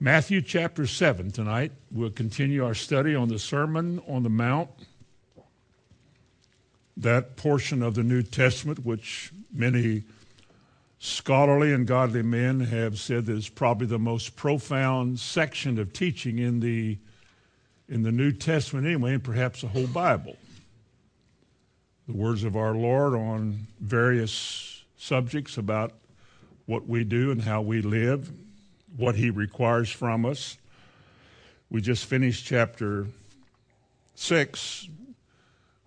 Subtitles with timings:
[0.00, 1.72] Matthew chapter 7 tonight.
[1.90, 4.70] We'll continue our study on the Sermon on the Mount,
[6.96, 10.04] that portion of the New Testament which many
[11.00, 16.60] scholarly and godly men have said is probably the most profound section of teaching in
[16.60, 16.96] the,
[17.88, 20.36] in the New Testament anyway, and perhaps the whole Bible.
[22.06, 25.92] The words of our Lord on various subjects about
[26.66, 28.30] what we do and how we live,
[28.96, 30.56] what he requires from us.
[31.70, 33.06] We just finished chapter
[34.14, 34.88] 6,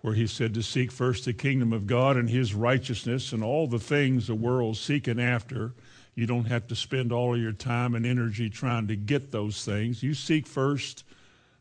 [0.01, 3.67] where he said to seek first the kingdom of God and his righteousness and all
[3.67, 5.73] the things the world's seeking after.
[6.15, 9.63] You don't have to spend all of your time and energy trying to get those
[9.63, 10.03] things.
[10.03, 11.03] You seek first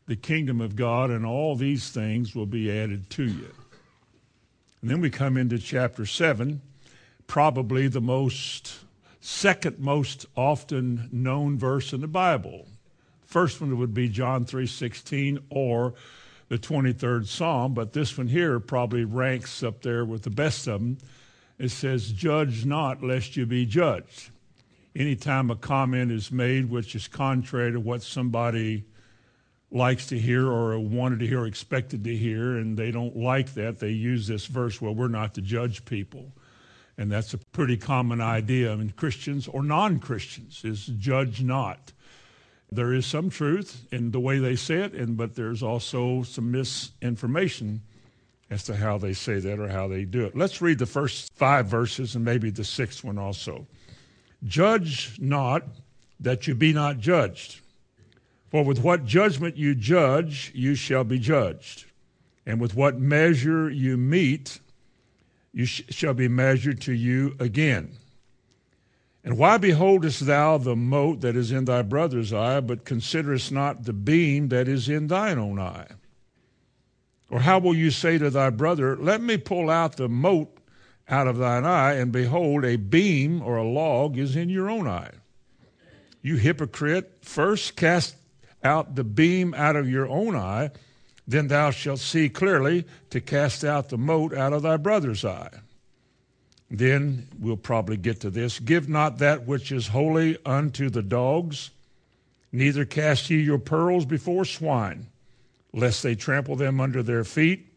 [0.07, 3.53] the kingdom of God, and all these things will be added to you.
[4.81, 6.61] And then we come into chapter 7,
[7.27, 8.80] probably the most
[9.21, 12.67] second most often known verse in the Bible.
[13.23, 15.93] First one would be John 3:16 or
[16.49, 20.81] the 23rd Psalm, but this one here probably ranks up there with the best of
[20.81, 20.97] them.
[21.57, 24.31] It says, Judge not, lest you be judged.
[24.93, 28.83] Anytime a comment is made which is contrary to what somebody
[29.69, 33.53] likes to hear or wanted to hear or expected to hear, and they don't like
[33.53, 36.33] that, they use this verse, well, we're not to judge people.
[36.97, 41.91] And that's a pretty common idea in Christians or non Christians is judge not.
[42.71, 46.51] There is some truth in the way they say it, and, but there's also some
[46.51, 47.81] misinformation
[48.49, 50.35] as to how they say that or how they do it.
[50.35, 53.65] Let's read the first five verses and maybe the sixth one also.
[54.43, 55.63] Judge not
[56.19, 57.59] that you be not judged.
[58.49, 61.85] For with what judgment you judge, you shall be judged.
[62.45, 64.59] And with what measure you meet,
[65.53, 67.97] you sh- shall be measured to you again.
[69.23, 73.83] And why beholdest thou the mote that is in thy brother's eye, but considerest not
[73.83, 75.87] the beam that is in thine own eye?
[77.29, 80.57] Or how will you say to thy brother, Let me pull out the mote
[81.07, 84.87] out of thine eye, and behold, a beam or a log is in your own
[84.87, 85.11] eye?
[86.21, 88.15] You hypocrite, first cast
[88.63, 90.71] out the beam out of your own eye,
[91.31, 95.59] then thou shalt see clearly to cast out the mote out of thy brother's eye.
[96.69, 98.59] Then we'll probably get to this.
[98.59, 101.71] Give not that which is holy unto the dogs,
[102.51, 105.07] neither cast ye your pearls before swine,
[105.73, 107.67] lest they trample them under their feet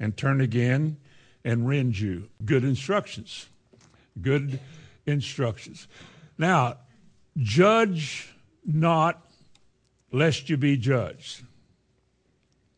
[0.00, 0.96] and turn again
[1.44, 2.28] and rend you.
[2.44, 3.46] Good instructions.
[4.20, 4.58] Good
[5.06, 5.86] instructions.
[6.38, 6.78] Now,
[7.36, 8.34] judge
[8.64, 9.24] not
[10.10, 11.42] lest you be judged.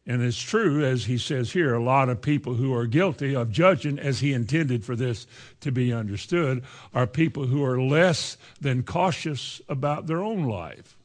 [0.06, 3.50] And it's true, as he says here, a lot of people who are guilty of
[3.50, 5.26] judging, as he intended for this
[5.60, 6.62] to be understood,
[6.94, 10.96] are people who are less than cautious about their own life.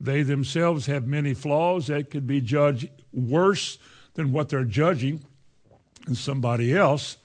[0.00, 3.78] They themselves have many flaws that could be judged worse
[4.14, 5.24] than what they're judging
[6.06, 7.16] in somebody else.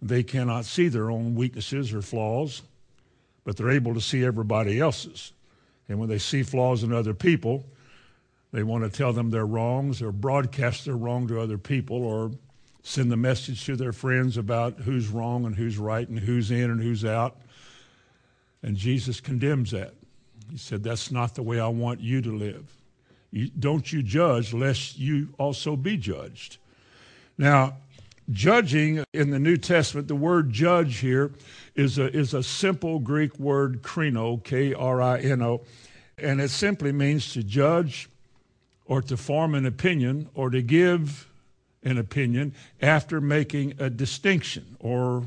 [0.00, 2.62] They cannot see their own weaknesses or flaws,
[3.44, 5.32] but they're able to see everybody else's.
[5.88, 7.66] And when they see flaws in other people,
[8.52, 12.32] they want to tell them their wrongs or broadcast their wrong to other people or
[12.82, 16.70] send the message to their friends about who's wrong and who's right and who's in
[16.70, 17.38] and who's out.
[18.62, 19.94] And Jesus condemns that.
[20.50, 22.70] He said, That's not the way I want you to live.
[23.30, 26.58] You, don't you judge lest you also be judged.
[27.38, 27.76] Now,
[28.30, 31.32] judging in the New Testament, the word judge here
[31.74, 35.62] is a, is a simple Greek word, krino, K R I N O,
[36.18, 38.10] and it simply means to judge
[38.86, 41.28] or to form an opinion or to give
[41.82, 45.24] an opinion after making a distinction or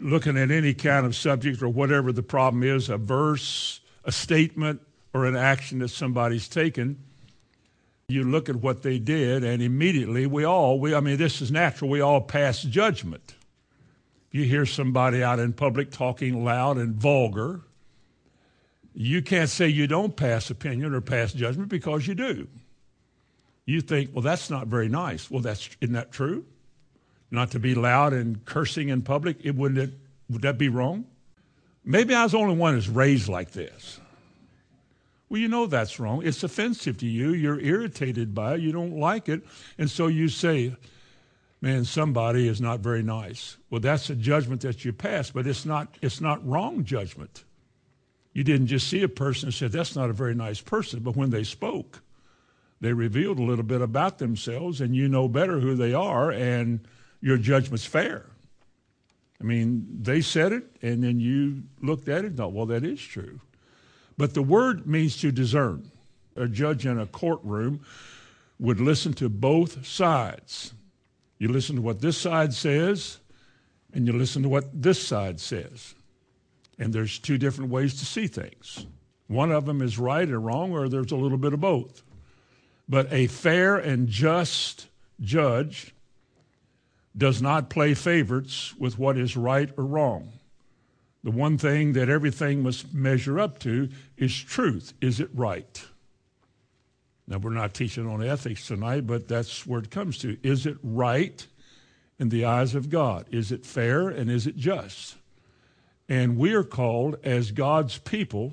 [0.00, 4.80] looking at any kind of subject or whatever the problem is, a verse, a statement,
[5.12, 6.98] or an action that somebody's taken.
[8.08, 11.50] You look at what they did, and immediately we all, we, I mean, this is
[11.50, 13.34] natural, we all pass judgment.
[14.32, 17.62] You hear somebody out in public talking loud and vulgar,
[19.00, 22.46] you can't say you don't pass opinion or pass judgment because you do.
[23.64, 25.30] You think, well, that's not very nice.
[25.30, 26.44] Well, that's isn't that true?
[27.30, 29.98] Not to be loud and cursing in public, it wouldn't it,
[30.28, 31.06] would that be wrong?
[31.82, 34.00] Maybe I was the only one who's raised like this.
[35.30, 36.20] Well, you know that's wrong.
[36.22, 37.32] It's offensive to you.
[37.32, 38.60] You're irritated by it.
[38.60, 39.40] You don't like it.
[39.78, 40.76] And so you say,
[41.62, 43.56] man, somebody is not very nice.
[43.70, 47.44] Well, that's a judgment that you pass, but it's not, it's not wrong judgment.
[48.32, 51.16] You didn't just see a person and said, that's not a very nice person, but
[51.16, 52.00] when they spoke,
[52.80, 56.80] they revealed a little bit about themselves, and you know better who they are, and
[57.20, 58.26] your judgment's fair.
[59.40, 62.84] I mean, they said it, and then you looked at it and thought, well, that
[62.84, 63.40] is true.
[64.16, 65.90] But the word means to discern.
[66.36, 67.80] A judge in a courtroom
[68.58, 70.72] would listen to both sides.
[71.38, 73.18] You listen to what this side says,
[73.92, 75.94] and you listen to what this side says.
[76.80, 78.86] And there's two different ways to see things.
[79.28, 82.02] One of them is right or wrong, or there's a little bit of both.
[82.88, 84.88] But a fair and just
[85.20, 85.94] judge
[87.16, 90.32] does not play favorites with what is right or wrong.
[91.22, 94.94] The one thing that everything must measure up to is truth.
[95.02, 95.84] Is it right?
[97.28, 100.38] Now, we're not teaching on ethics tonight, but that's where it comes to.
[100.42, 101.46] Is it right
[102.18, 103.26] in the eyes of God?
[103.30, 105.16] Is it fair and is it just?
[106.10, 108.52] And we are called as God's people,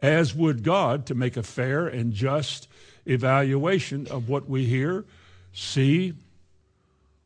[0.00, 2.68] as would God, to make a fair and just
[3.04, 5.04] evaluation of what we hear,
[5.52, 6.14] see,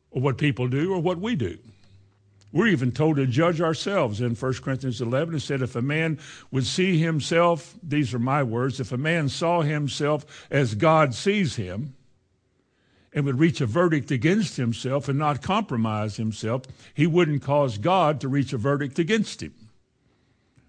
[0.09, 1.59] or what people do, or what we do.
[2.51, 5.35] We're even told to judge ourselves in 1 Corinthians 11.
[5.35, 6.19] It said, if a man
[6.49, 11.55] would see himself, these are my words, if a man saw himself as God sees
[11.55, 11.93] him
[13.13, 16.63] and would reach a verdict against himself and not compromise himself,
[16.93, 19.53] he wouldn't cause God to reach a verdict against him.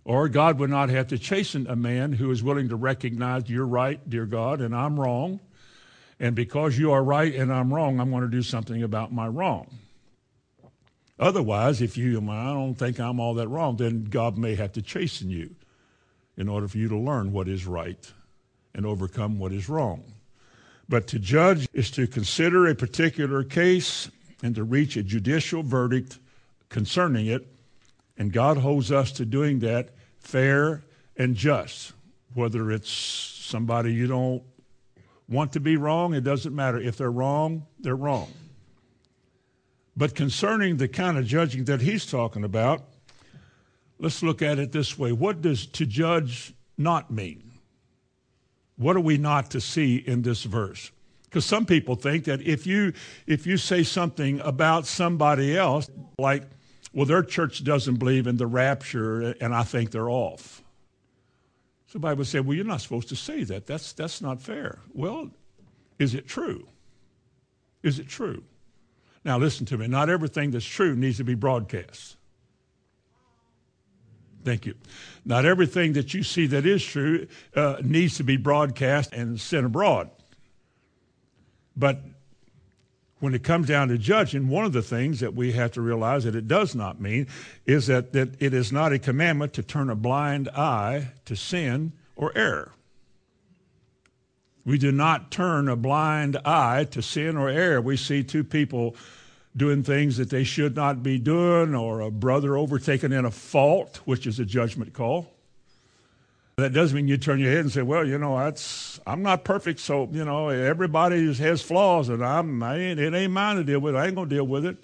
[0.04, 3.66] Or God would not have to chasten a man who is willing to recognize you're
[3.66, 5.40] right, dear God, and I'm wrong.
[6.20, 9.26] And because you are right and I'm wrong, I'm going to do something about my
[9.26, 9.78] wrong.
[11.18, 14.82] Otherwise, if you, I don't think I'm all that wrong, then God may have to
[14.82, 15.54] chasten you
[16.36, 18.12] in order for you to learn what is right
[18.74, 20.13] and overcome what is wrong.
[20.88, 24.10] But to judge is to consider a particular case
[24.42, 26.18] and to reach a judicial verdict
[26.68, 27.46] concerning it.
[28.18, 30.84] And God holds us to doing that fair
[31.16, 31.92] and just.
[32.34, 34.42] Whether it's somebody you don't
[35.28, 36.78] want to be wrong, it doesn't matter.
[36.78, 38.32] If they're wrong, they're wrong.
[39.96, 42.82] But concerning the kind of judging that he's talking about,
[43.98, 45.12] let's look at it this way.
[45.12, 47.43] What does to judge not mean?
[48.76, 50.90] What are we not to see in this verse?
[51.24, 52.92] Because some people think that if you
[53.26, 56.44] if you say something about somebody else, like,
[56.92, 60.62] well, their church doesn't believe in the rapture, and I think they're off.
[61.88, 63.66] Somebody would say, well, you're not supposed to say that.
[63.66, 64.78] That's that's not fair.
[64.92, 65.30] Well,
[65.98, 66.68] is it true?
[67.82, 68.44] Is it true?
[69.24, 69.86] Now, listen to me.
[69.86, 72.16] Not everything that's true needs to be broadcast.
[74.44, 74.74] Thank you.
[75.24, 77.26] Not everything that you see that is true
[77.56, 80.10] uh, needs to be broadcast and sent abroad.
[81.76, 82.02] But
[83.20, 86.24] when it comes down to judging, one of the things that we have to realize
[86.24, 87.26] that it does not mean
[87.64, 91.92] is that, that it is not a commandment to turn a blind eye to sin
[92.16, 92.72] or error.
[94.66, 97.80] We do not turn a blind eye to sin or error.
[97.80, 98.94] We see two people
[99.56, 104.00] doing things that they should not be doing, or a brother overtaken in a fault,
[104.04, 105.30] which is a judgment call.
[106.56, 109.44] That doesn't mean you turn your head and say, "Well, you know, that's I'm not
[109.44, 113.64] perfect, so you know everybody has flaws, and I'm I ain't, it ain't mine to
[113.64, 113.96] deal with.
[113.96, 114.76] I ain't gonna deal with it."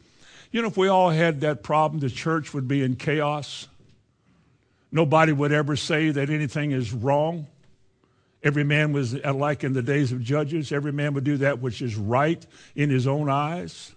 [0.50, 3.68] You know, if we all had that problem, the church would be in chaos.
[4.90, 7.46] Nobody would ever say that anything is wrong.
[8.42, 10.72] Every man was like in the days of Judges.
[10.72, 12.44] Every man would do that which is right
[12.74, 13.92] in his own eyes.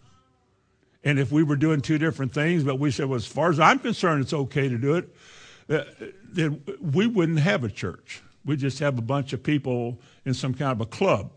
[1.04, 3.60] And if we were doing two different things, but we said, well, as far as
[3.60, 5.10] I'm concerned, it's okay to do it,
[5.70, 5.84] uh,
[6.32, 8.22] then we wouldn't have a church.
[8.46, 11.32] We'd just have a bunch of people in some kind of a club.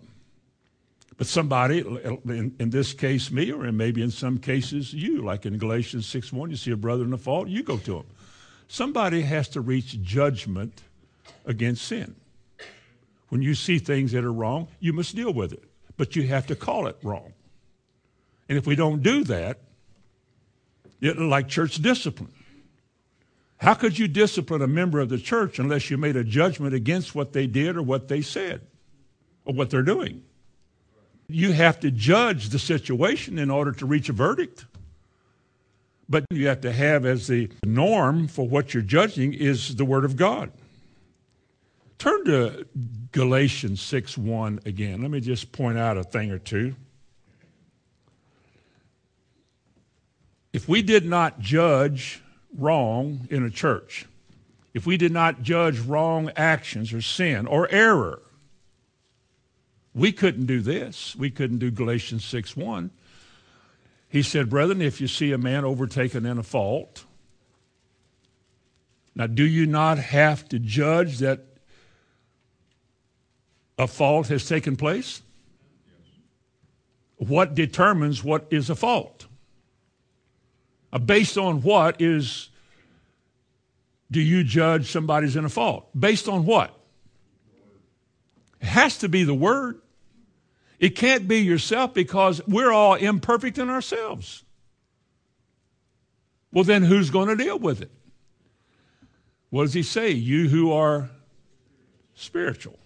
[1.16, 5.56] But somebody, in, in this case me, or maybe in some cases you, like in
[5.56, 8.06] Galatians 6 1, you see a brother in a fault, you go to him.
[8.68, 10.82] Somebody has to reach judgment
[11.46, 12.16] against sin.
[13.28, 15.64] When you see things that are wrong, you must deal with it,
[15.96, 17.32] but you have to call it wrong.
[18.48, 19.58] And if we don't do that,
[21.00, 22.32] it, like church discipline.
[23.58, 27.14] How could you discipline a member of the church unless you made a judgment against
[27.14, 28.60] what they did or what they said
[29.44, 30.22] or what they're doing?
[31.28, 34.66] You have to judge the situation in order to reach a verdict.
[36.08, 40.04] But you have to have as the norm for what you're judging is the Word
[40.04, 40.52] of God.
[41.98, 42.66] Turn to
[43.10, 45.02] Galatians 6 1 again.
[45.02, 46.76] Let me just point out a thing or two.
[50.56, 52.22] If we did not judge
[52.56, 54.06] wrong in a church,
[54.72, 58.22] if we did not judge wrong actions or sin or error,
[59.92, 61.14] we couldn't do this.
[61.14, 62.90] We couldn't do Galatians 6 1.
[64.08, 67.04] He said, Brethren, if you see a man overtaken in a fault,
[69.14, 71.44] now do you not have to judge that
[73.78, 75.20] a fault has taken place?
[77.18, 79.25] What determines what is a fault?
[80.92, 82.48] Uh, based on what is
[84.10, 85.88] do you judge somebody's in a fault?
[85.98, 86.78] Based on what?
[88.60, 89.80] It has to be the Word.
[90.78, 94.44] It can't be yourself because we're all imperfect in ourselves.
[96.52, 97.90] Well, then who's going to deal with it?
[99.50, 100.10] What does he say?
[100.10, 101.10] You who are
[102.14, 102.78] spiritual.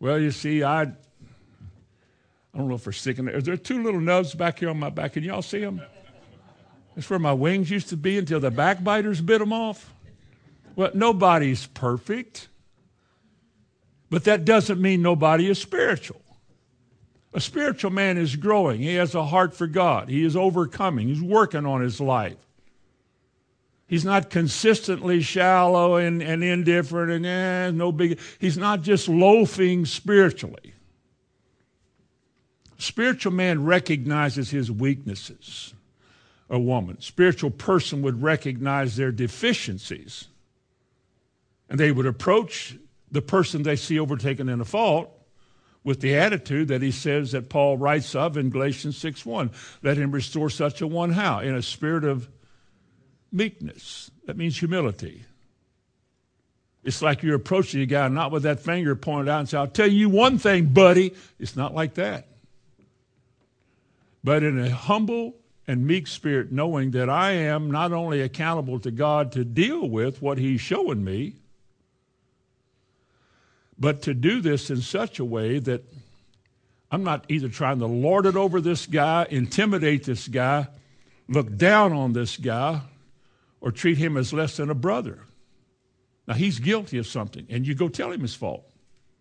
[0.00, 0.86] Well, you see, I, I
[2.56, 3.40] don't know if we're sticking there.
[3.40, 5.14] There two little nubs back here on my back.
[5.14, 5.82] Can y'all see them?
[6.98, 9.94] That's where my wings used to be until the backbiters bit them off.
[10.74, 12.48] Well, nobody's perfect.
[14.10, 16.20] But that doesn't mean nobody is spiritual.
[17.32, 18.80] A spiritual man is growing.
[18.80, 20.08] He has a heart for God.
[20.08, 21.06] He is overcoming.
[21.06, 22.34] He's working on his life.
[23.86, 28.18] He's not consistently shallow and, and indifferent and eh, no big.
[28.40, 30.74] He's not just loafing spiritually.
[32.76, 35.74] Spiritual man recognizes his weaknesses.
[36.50, 40.28] A woman, spiritual person would recognize their deficiencies.
[41.68, 42.76] And they would approach
[43.10, 45.10] the person they see overtaken in a fault
[45.84, 49.50] with the attitude that he says that Paul writes of in Galatians 6:1.
[49.82, 51.40] Let him restore such a one how?
[51.40, 52.28] In a spirit of
[53.30, 54.10] meekness.
[54.26, 55.24] That means humility.
[56.84, 59.66] It's like you're approaching a guy not with that finger pointed out and say, I'll
[59.66, 61.14] tell you one thing, buddy.
[61.38, 62.28] It's not like that.
[64.24, 65.34] But in a humble
[65.68, 70.22] and meek spirit, knowing that I am not only accountable to God to deal with
[70.22, 71.34] what He's showing me,
[73.78, 75.84] but to do this in such a way that
[76.90, 80.68] I'm not either trying to lord it over this guy, intimidate this guy,
[81.28, 82.80] look down on this guy,
[83.60, 85.20] or treat him as less than a brother.
[86.26, 88.64] Now, he's guilty of something, and you go tell him his fault.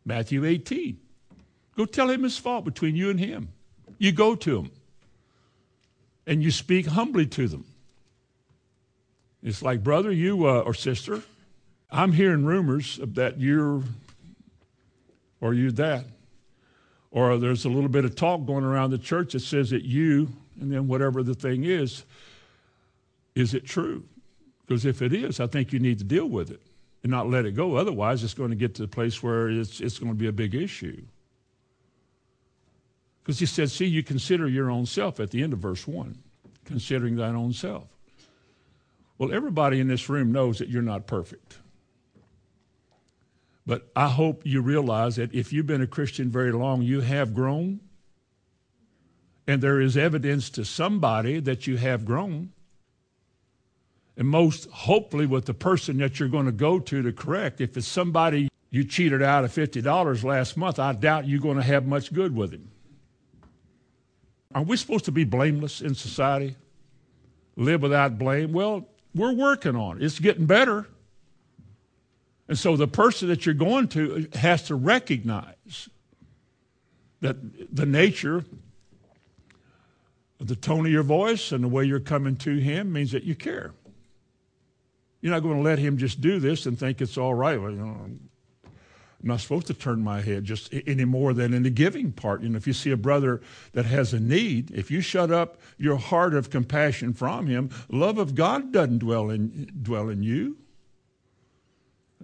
[0.06, 0.98] Matthew 18.
[1.75, 3.50] Go tell him his fault between you and him.
[3.98, 4.72] You go to him,
[6.27, 7.65] and you speak humbly to them.
[9.41, 11.24] It's like, brother, you uh, or sister,
[11.89, 13.81] I'm hearing rumors that you're
[15.39, 16.05] or you that.
[17.12, 20.29] Or there's a little bit of talk going around the church that says that you,
[20.60, 22.03] and then whatever the thing is,
[23.34, 24.03] is it true?
[24.65, 26.62] Because if it is, I think you need to deal with it
[27.03, 27.75] and not let it go.
[27.75, 30.34] Otherwise, it's going to get to the place where it's, it's going to be a
[30.34, 31.01] big issue.
[33.27, 36.17] Because he said, see, you consider your own self at the end of verse 1,
[36.63, 37.84] considering thine own self.
[39.17, 41.57] Well, everybody in this room knows that you're not perfect.
[43.65, 47.34] But I hope you realize that if you've been a Christian very long, you have
[47.34, 47.81] grown.
[49.46, 52.53] And there is evidence to somebody that you have grown.
[54.15, 57.75] And most hopefully, with the person that you're going to go to to correct, if
[57.75, 61.86] it's somebody you cheated out of $50 last month, I doubt you're going to have
[61.86, 62.72] much good with him.
[64.58, 66.56] Are we supposed to be blameless in society?
[67.56, 68.54] Live without blame?
[68.54, 70.04] Well, we're working on it.
[70.04, 70.88] It's getting better.
[72.48, 75.90] And so the person that you're going to has to recognize
[77.22, 77.36] that
[77.76, 78.46] the nature
[80.40, 83.36] the tone of your voice and the way you're coming to him means that you
[83.36, 83.74] care.
[85.22, 87.62] You're not going to let him just do this and think it's all right.
[87.62, 88.10] Well, you know,
[89.27, 92.43] I'm not supposed to turn my head just any more than in the giving part.
[92.43, 93.41] You know, if you see a brother
[93.74, 98.19] that has a need, if you shut up your heart of compassion from him, love
[98.19, 100.55] of God doesn't dwell in dwell in you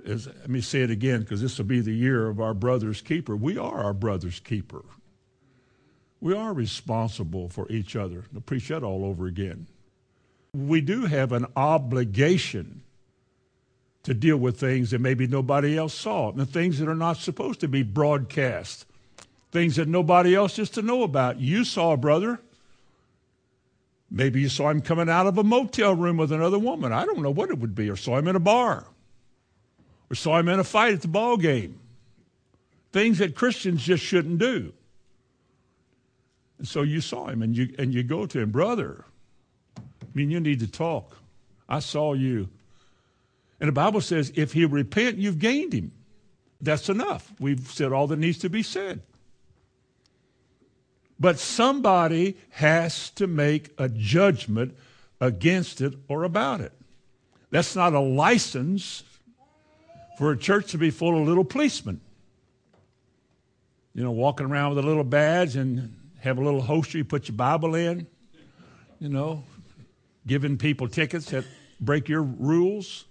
[0.06, 3.02] is, let me say it again because this will be the year of our brother's
[3.02, 3.36] keeper.
[3.36, 4.86] We are our brother's keeper.
[6.22, 8.24] We are responsible for each other.
[8.34, 9.68] I'll preach that all over again.
[10.54, 12.82] We do have an obligation
[14.04, 17.60] to deal with things that maybe nobody else saw, and things that are not supposed
[17.62, 18.86] to be broadcast,
[19.52, 21.40] things that nobody else is to know about.
[21.40, 22.40] You saw a brother.
[24.12, 26.92] Maybe you saw him coming out of a motel room with another woman.
[26.92, 28.86] I don't know what it would be, or saw him in a bar
[30.14, 31.80] or saw him in a fight at the ball game.
[32.92, 34.72] Things that Christians just shouldn't do.
[36.60, 39.06] And so you saw him and you and you go to him, brother.
[39.76, 39.82] I
[40.14, 41.18] mean, you need to talk.
[41.68, 42.48] I saw you.
[43.64, 45.94] And the Bible says if he repent, you've gained him.
[46.60, 47.32] That's enough.
[47.40, 49.00] We've said all that needs to be said.
[51.18, 54.76] But somebody has to make a judgment
[55.22, 56.74] against it or about it.
[57.52, 59.04] That's not a license
[60.18, 62.02] for a church to be full of little policemen.
[63.94, 67.30] You know, walking around with a little badge and have a little holster you put
[67.30, 68.08] your Bible in,
[69.00, 69.46] you know,
[70.28, 71.46] giving people tickets that
[71.80, 73.06] break your rules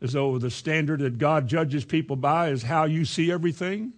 [0.00, 3.92] as though the standard that God judges people by is how you see everything.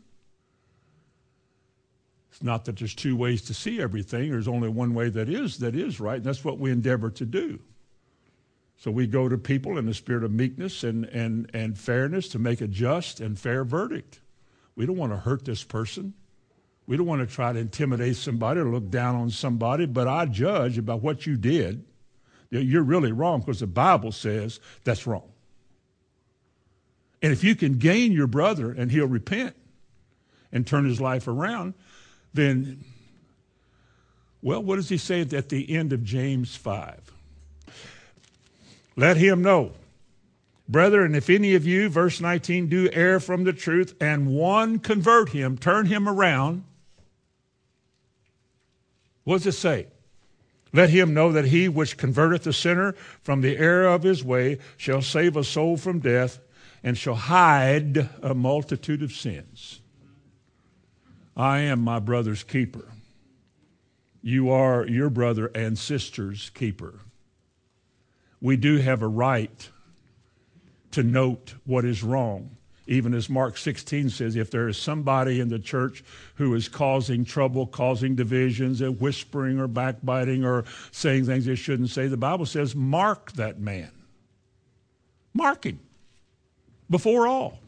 [2.30, 4.30] It's not that there's two ways to see everything.
[4.30, 7.26] There's only one way that is that is right, and that's what we endeavor to
[7.26, 7.60] do.
[8.78, 12.40] So we go to people in the spirit of meekness and, and, and fairness to
[12.40, 14.18] make a just and fair verdict.
[14.74, 16.14] We don't want to hurt this person.
[16.86, 20.26] We don't want to try to intimidate somebody or look down on somebody, but I
[20.26, 21.84] judge about what you did.
[22.50, 25.31] You're really wrong because the Bible says that's wrong.
[27.22, 29.54] And if you can gain your brother and he'll repent
[30.50, 31.74] and turn his life around,
[32.34, 32.84] then,
[34.42, 37.12] well, what does he say at the end of James 5?
[38.96, 39.72] Let him know.
[40.68, 45.30] Brethren, if any of you, verse 19, do err from the truth and one convert
[45.30, 46.64] him, turn him around,
[49.24, 49.86] what does it say?
[50.72, 54.58] Let him know that he which converteth the sinner from the error of his way
[54.76, 56.40] shall save a soul from death
[56.82, 59.80] and shall hide a multitude of sins.
[61.36, 62.88] I am my brother's keeper.
[64.22, 67.00] You are your brother and sister's keeper
[68.42, 69.70] we do have a right
[70.90, 72.56] to note what is wrong.
[72.88, 76.02] Even as Mark 16 says, if there is somebody in the church
[76.34, 81.90] who is causing trouble, causing divisions, and whispering or backbiting or saying things they shouldn't
[81.90, 83.92] say, the Bible says, mark that man.
[85.32, 85.78] Mark him
[86.92, 87.58] before all.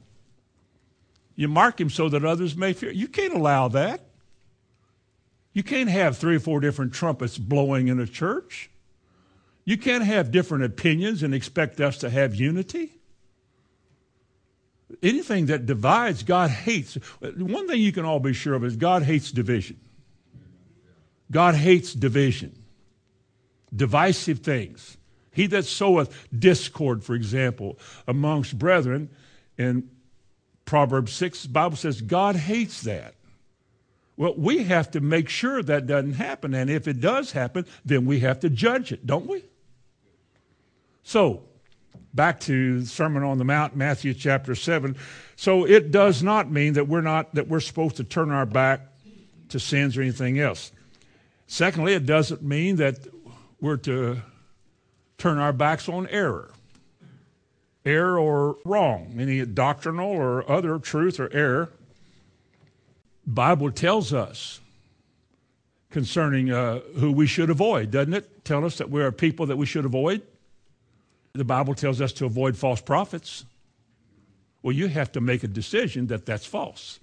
[1.34, 2.92] You mark him so that others may fear.
[2.92, 4.02] You can't allow that.
[5.52, 8.70] You can't have three or four different trumpets blowing in a church.
[9.64, 12.92] You can't have different opinions and expect us to have unity.
[15.02, 16.94] Anything that divides, God hates.
[17.20, 19.80] One thing you can all be sure of is God hates division.
[21.30, 22.54] God hates division,
[23.74, 24.98] divisive things.
[25.34, 29.10] He that soweth discord, for example, amongst brethren,
[29.58, 29.90] in
[30.64, 33.14] Proverbs 6, the Bible says God hates that.
[34.16, 36.54] Well, we have to make sure that doesn't happen.
[36.54, 39.44] And if it does happen, then we have to judge it, don't we?
[41.02, 41.42] So,
[42.14, 44.96] back to the Sermon on the Mount, Matthew chapter 7.
[45.36, 48.80] So it does not mean that we're not that we're supposed to turn our back
[49.48, 50.72] to sins or anything else.
[51.46, 52.98] Secondly, it doesn't mean that
[53.60, 54.22] we're to
[55.24, 56.50] turn our backs on error.
[57.86, 61.70] Error or wrong, any doctrinal or other truth or error.
[63.26, 64.60] Bible tells us
[65.90, 68.44] concerning uh, who we should avoid, doesn't it?
[68.44, 70.20] Tell us that we are people that we should avoid.
[71.32, 73.46] The Bible tells us to avoid false prophets.
[74.62, 77.00] Well, you have to make a decision that that's false.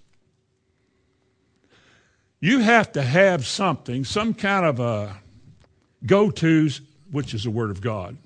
[2.40, 5.18] You have to have something, some kind of a
[6.06, 8.18] go tos, which is the Word of God.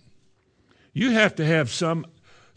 [0.93, 2.06] You have to have some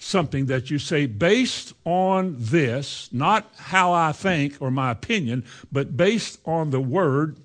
[0.00, 5.96] something that you say based on this, not how I think or my opinion, but
[5.96, 7.36] based on the Word,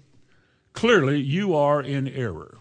[0.74, 2.58] clearly you are in error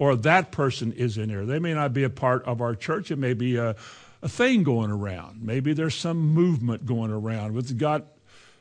[0.00, 1.44] or that person is in error.
[1.44, 3.10] They may not be a part of our church.
[3.10, 3.76] It may be a,
[4.22, 5.42] a thing going around.
[5.42, 7.56] Maybe there's some movement going around.
[7.58, 8.06] It's got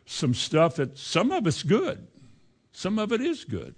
[0.05, 2.05] some stuff that some of it's good.
[2.73, 3.73] Some of it is good.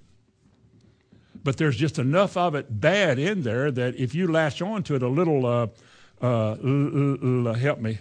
[1.44, 4.96] But there's just enough of it bad in there that if you latch on to
[4.96, 5.68] it a little, uh,
[6.22, 8.00] uh, l- l- help me,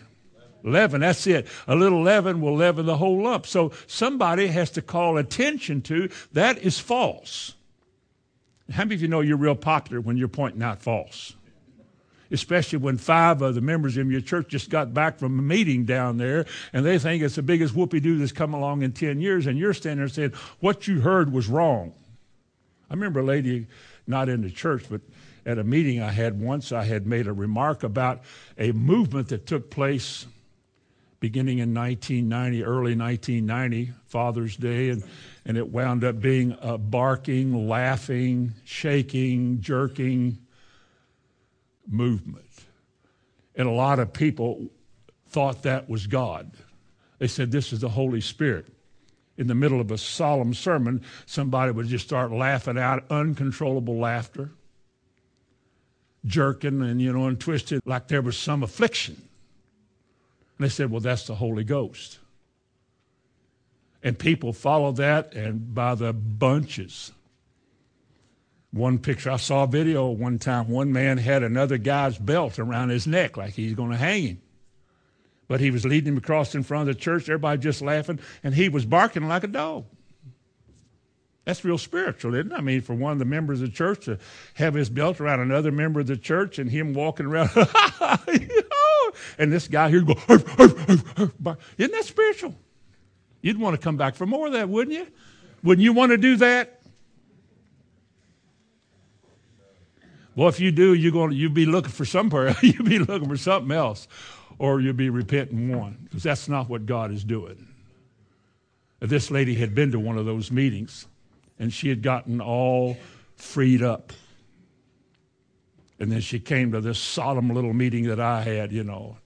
[0.63, 1.47] leaven, that's it.
[1.67, 3.47] A little leaven will leaven the whole lump.
[3.47, 7.55] So somebody has to call attention to that is false.
[8.71, 11.35] How many of you know you're real popular when you're pointing out false?
[12.31, 15.85] Especially when five of the members of your church just got back from a meeting
[15.85, 19.21] down there and they think it's the biggest whoopee doo that's come along in 10
[19.21, 21.93] years, and you're standing there saying, What you heard was wrong.
[22.91, 23.67] I remember a lady,
[24.07, 25.01] not in the church, but
[25.47, 28.23] at a meeting I had once, I had made a remark about
[28.59, 30.27] a movement that took place
[31.21, 35.05] beginning in 1990, early 1990, Father's Day, and
[35.45, 40.39] and it wound up being a barking, laughing, shaking, jerking
[41.89, 42.47] movement.
[43.55, 44.69] And a lot of people
[45.29, 46.53] thought that was God.
[47.19, 48.69] They said, This is the Holy Spirit.
[49.41, 54.51] In the middle of a solemn sermon, somebody would just start laughing out, uncontrollable laughter,
[56.27, 59.15] jerking and, you know, and twisted like there was some affliction.
[59.17, 62.19] And they said, Well, that's the Holy Ghost.
[64.03, 67.11] And people follow that and by the bunches.
[68.73, 70.69] One picture, I saw a video one time.
[70.69, 74.43] One man had another guy's belt around his neck like he's going to hang him.
[75.51, 78.55] But he was leading him across in front of the church, everybody just laughing, and
[78.55, 79.85] he was barking like a dog.
[81.45, 82.55] That's real spiritual, isn't it?
[82.55, 84.21] I mean, for one of the members of the church to
[84.55, 87.51] have his belt around another member of the church and him walking around,
[89.39, 92.55] and this guy here go, isn't that spiritual?
[93.43, 95.09] You'd want to come back for more of that, wouldn't you?
[95.65, 96.81] Wouldn't you want to do that?
[100.37, 102.55] Well, if you do, you're going to you'll be looking for somewhere.
[102.63, 104.07] you'll be looking for something else,
[104.61, 107.67] or you'll be repenting one, because that's not what God is doing.
[109.01, 111.07] This lady had been to one of those meetings,
[111.59, 112.99] and she had gotten all
[113.37, 114.13] freed up.
[115.99, 119.17] And then she came to this solemn little meeting that I had, you know.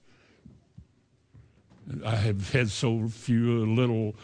[2.05, 4.15] I have had so few little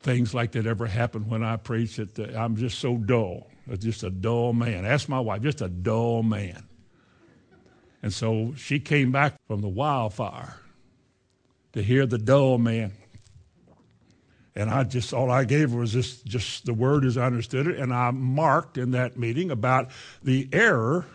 [0.00, 3.48] things like that ever happen when I preach that I'm just so dull.
[3.78, 4.86] Just a dull man.
[4.86, 6.62] Ask my wife, just a dull man.
[8.06, 10.54] And so she came back from the wildfire
[11.72, 12.92] to hear the dull man.
[14.54, 17.66] And I just, all I gave her was just, just the word as I understood
[17.66, 17.80] it.
[17.80, 19.90] And I marked in that meeting about
[20.22, 21.06] the error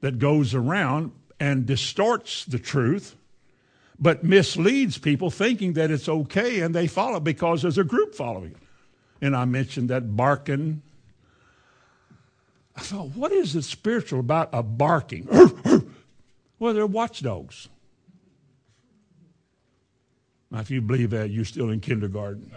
[0.00, 3.14] that goes around and distorts the truth,
[3.96, 8.50] but misleads people thinking that it's okay and they follow because there's a group following
[8.50, 9.24] it.
[9.24, 10.82] And I mentioned that barking.
[12.76, 15.28] I thought, what is it spiritual about a barking?
[16.58, 17.68] well, they're watchdogs.
[20.50, 22.50] Now, if you believe that, you're still in kindergarten.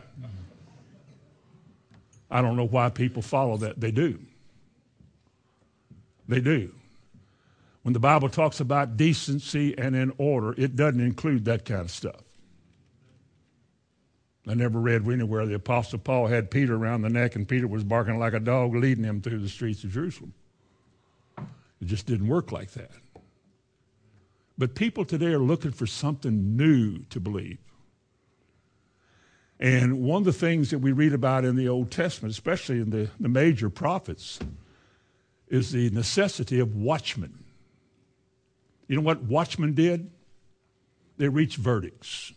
[2.29, 3.79] I don't know why people follow that.
[3.79, 4.19] They do.
[6.27, 6.73] They do.
[7.83, 11.91] When the Bible talks about decency and in order, it doesn't include that kind of
[11.91, 12.24] stuff.
[14.47, 17.83] I never read anywhere the Apostle Paul had Peter around the neck and Peter was
[17.83, 20.33] barking like a dog leading him through the streets of Jerusalem.
[21.37, 22.91] It just didn't work like that.
[24.57, 27.57] But people today are looking for something new to believe.
[29.59, 32.89] And one of the things that we read about in the Old Testament, especially in
[32.89, 34.39] the, the major prophets,
[35.47, 37.43] is the necessity of watchmen.
[38.87, 40.11] You know what watchmen did?
[41.17, 42.33] They reached verdicts.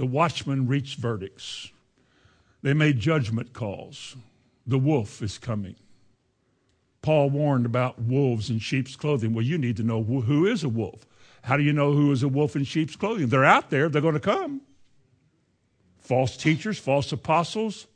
[0.00, 1.72] The watchmen reached verdicts.
[2.62, 4.16] They made judgment calls.
[4.66, 5.74] The wolf is coming.
[7.02, 9.34] Paul warned about wolves in sheep's clothing.
[9.34, 11.06] Well, you need to know who is a wolf.
[11.42, 13.26] How do you know who is a wolf in sheep's clothing?
[13.26, 14.62] They're out there, they're going to come
[15.98, 17.86] false teachers, false apostles,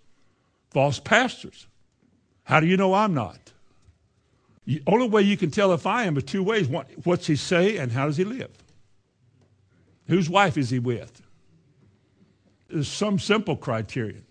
[0.72, 1.66] false pastors.
[2.42, 3.52] How do you know I'm not?
[4.66, 6.68] The only way you can tell if I am is two ways.
[6.68, 8.50] what's he say and how does he live?
[10.08, 11.23] Whose wife is he with?
[12.74, 14.24] There's some simple criterion.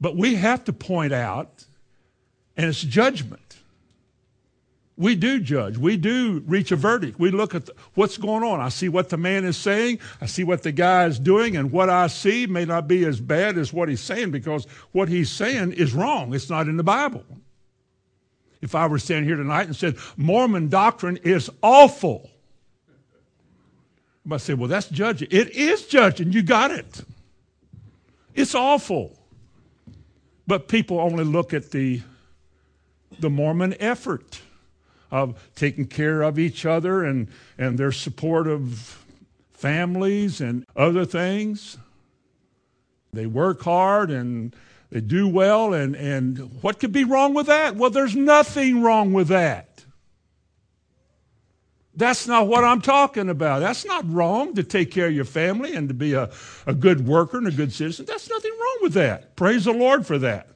[0.00, 1.64] But we have to point out,
[2.56, 3.56] and it's judgment.
[4.96, 5.76] We do judge.
[5.76, 7.18] We do reach a verdict.
[7.18, 8.60] We look at the, what's going on.
[8.60, 9.98] I see what the man is saying.
[10.20, 13.20] I see what the guy is doing, and what I see may not be as
[13.20, 16.32] bad as what he's saying because what he's saying is wrong.
[16.32, 17.24] It's not in the Bible.
[18.62, 22.30] If I were standing here tonight and said, Mormon doctrine is awful,
[24.28, 25.28] I might say, well, that's judging.
[25.30, 26.32] It is judging.
[26.32, 27.02] You got it.
[28.34, 29.18] It's awful.
[30.46, 32.02] But people only look at the,
[33.18, 34.42] the Mormon effort
[35.10, 39.02] of taking care of each other and, and their support of
[39.50, 41.78] families and other things.
[43.14, 44.54] They work hard and
[44.90, 47.76] they do well, and, and what could be wrong with that?
[47.76, 49.67] Well, there's nothing wrong with that.
[51.98, 53.58] That's not what I'm talking about.
[53.58, 56.30] That's not wrong to take care of your family and to be a,
[56.64, 58.06] a good worker and a good citizen.
[58.06, 59.34] That's nothing wrong with that.
[59.34, 60.46] Praise the Lord for that.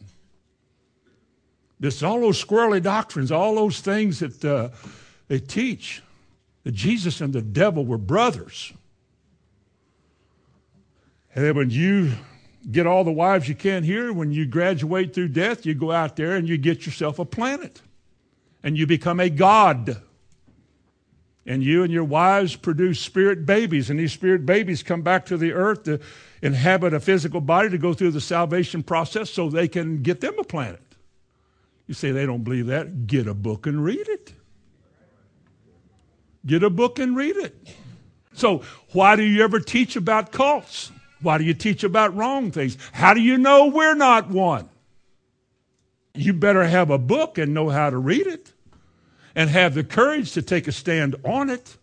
[1.81, 4.69] This, all those squirrely doctrines, all those things that uh,
[5.27, 6.01] they teach,
[6.63, 8.73] that Jesus and the devil were brothers.
[11.35, 12.13] And then when you
[12.71, 16.15] get all the wives you can here, when you graduate through death, you go out
[16.15, 17.83] there and you get yourself a planet.
[18.63, 20.01] And you become a god.
[21.45, 25.37] And you and your wives produce spirit babies, and these spirit babies come back to
[25.37, 25.99] the earth to
[26.41, 30.39] inhabit a physical body to go through the salvation process so they can get them
[30.39, 30.81] a planet.
[31.87, 33.07] You say they don't believe that?
[33.07, 34.33] Get a book and read it.
[36.47, 37.57] Get a book and read it.
[38.35, 40.91] So, why do you ever teach about cults?
[41.21, 42.79] Why do you teach about wrong things?
[42.93, 44.69] How do you know we're not one?
[46.15, 48.53] You better have a book and know how to read it
[49.35, 51.77] and have the courage to take a stand on it.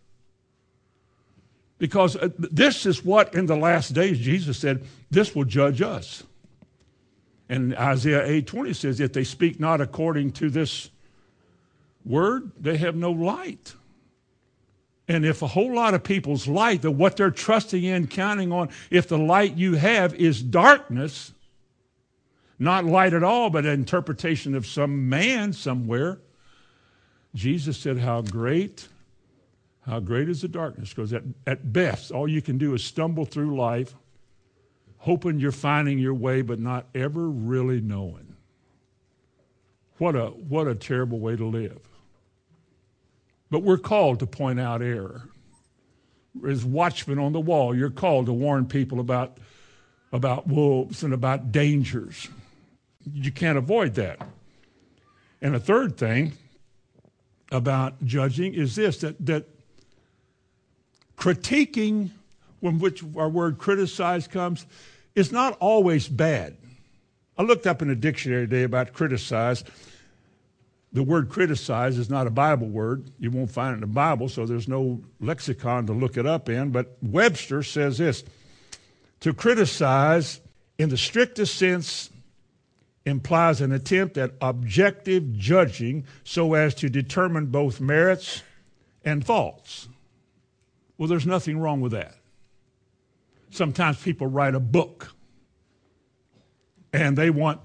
[1.77, 6.23] Because uh, this is what in the last days Jesus said, this will judge us.
[7.47, 10.89] And Isaiah 8:20 says, if they speak not according to this
[12.05, 13.73] word, they have no light.
[15.07, 18.69] And if a whole lot of people's light, that what they're trusting in, counting on,
[18.91, 21.33] if the light you have is darkness,
[22.59, 26.19] not light at all, but an interpretation of some man somewhere,
[27.35, 28.87] Jesus said, How great,
[29.81, 30.89] how great is the darkness?
[30.89, 33.95] Because at, at best, all you can do is stumble through life
[34.99, 38.35] hoping you're finding your way, but not ever really knowing
[39.97, 41.79] What a, what a terrible way to live.
[43.49, 45.29] But we're called to point out error.
[46.47, 49.37] As watchmen on the wall, you're called to warn people about,
[50.13, 52.27] about wolves and about dangers.
[53.11, 54.19] You can't avoid that.
[55.41, 56.33] And a third thing
[57.51, 59.45] about judging is this that, that
[61.17, 62.09] critiquing,
[62.59, 64.65] when which our word criticize comes,
[65.15, 66.55] is not always bad.
[67.37, 69.63] I looked up in a dictionary today about criticize.
[70.91, 73.11] The word criticize is not a Bible word.
[73.19, 76.49] You won't find it in the Bible, so there's no lexicon to look it up
[76.49, 76.71] in.
[76.71, 78.23] But Webster says this
[79.21, 80.39] to criticize,
[80.77, 82.09] in the strictest sense,
[83.09, 88.43] implies an attempt at objective judging so as to determine both merits
[89.03, 89.89] and faults.
[90.97, 92.15] Well, there's nothing wrong with that.
[93.49, 95.13] Sometimes people write a book
[96.93, 97.61] and they want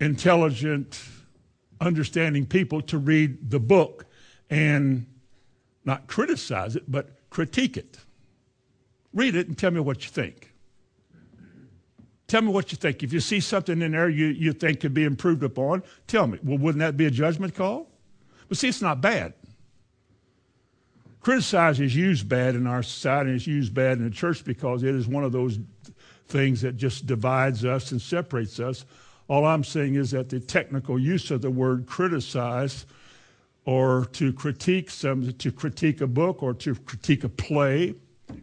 [0.00, 1.02] intelligent,
[1.80, 4.06] understanding people to read the book
[4.50, 5.06] and
[5.84, 7.98] not criticize it, but critique it.
[9.12, 10.53] Read it and tell me what you think.
[12.26, 13.02] Tell me what you think.
[13.02, 16.38] If you see something in there you, you think could be improved upon, tell me.
[16.42, 17.88] Well, wouldn't that be a judgment call?
[18.48, 19.34] But see, it's not bad.
[21.20, 24.82] Criticize is used bad in our society and it's used bad in the church because
[24.82, 25.58] it is one of those
[26.28, 28.84] things that just divides us and separates us.
[29.28, 32.84] All I'm saying is that the technical use of the word criticize
[33.64, 37.94] or to critique some to critique a book or to critique a play,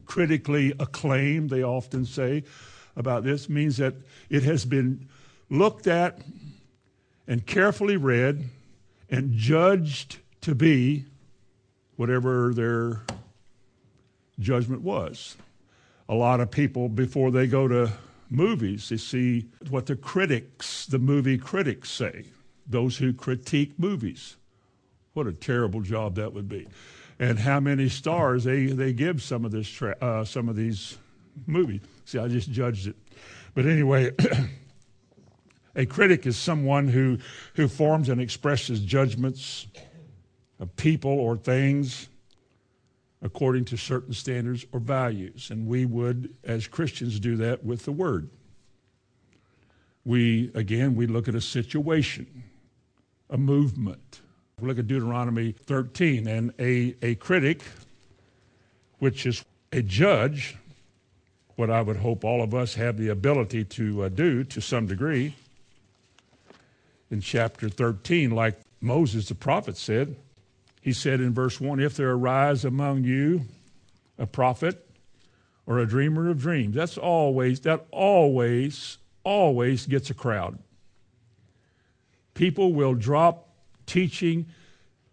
[0.06, 2.44] critically acclaimed, they often say
[2.96, 3.96] about this, means that
[4.30, 5.08] it has been
[5.50, 6.20] looked at
[7.28, 8.50] and carefully read
[9.10, 11.06] and judged to be
[11.96, 13.02] whatever their
[14.40, 15.38] judgment was
[16.12, 17.90] a lot of people, before they go to
[18.30, 22.26] movies, they see what the critics, the movie critics say,
[22.68, 24.36] those who critique movies.
[25.14, 26.68] What a terrible job that would be.
[27.18, 30.98] And how many stars they, they give some of, this tra- uh, some of these
[31.48, 31.80] movies.
[32.12, 32.98] See, I just judged it.
[33.54, 34.12] But anyway,
[35.78, 37.20] a critic is someone who,
[37.54, 39.68] who forms and expresses judgments
[40.60, 42.10] of people or things
[43.22, 45.52] according to certain standards or values.
[45.52, 48.30] And we would, as Christians, do that with the Word.
[50.04, 52.44] We, again, we look at a situation,
[53.30, 54.20] a movement.
[54.60, 57.64] We look at Deuteronomy 13, and a, a critic,
[59.00, 60.58] which is a judge,
[61.62, 64.88] what I would hope all of us have the ability to uh, do to some
[64.88, 65.36] degree.
[67.12, 70.16] In chapter 13, like Moses the prophet said,
[70.82, 73.44] he said in verse 1 If there arise among you
[74.18, 74.90] a prophet
[75.68, 80.58] or a dreamer of dreams, that's always, that always, always gets a crowd.
[82.34, 83.50] People will drop
[83.86, 84.48] teaching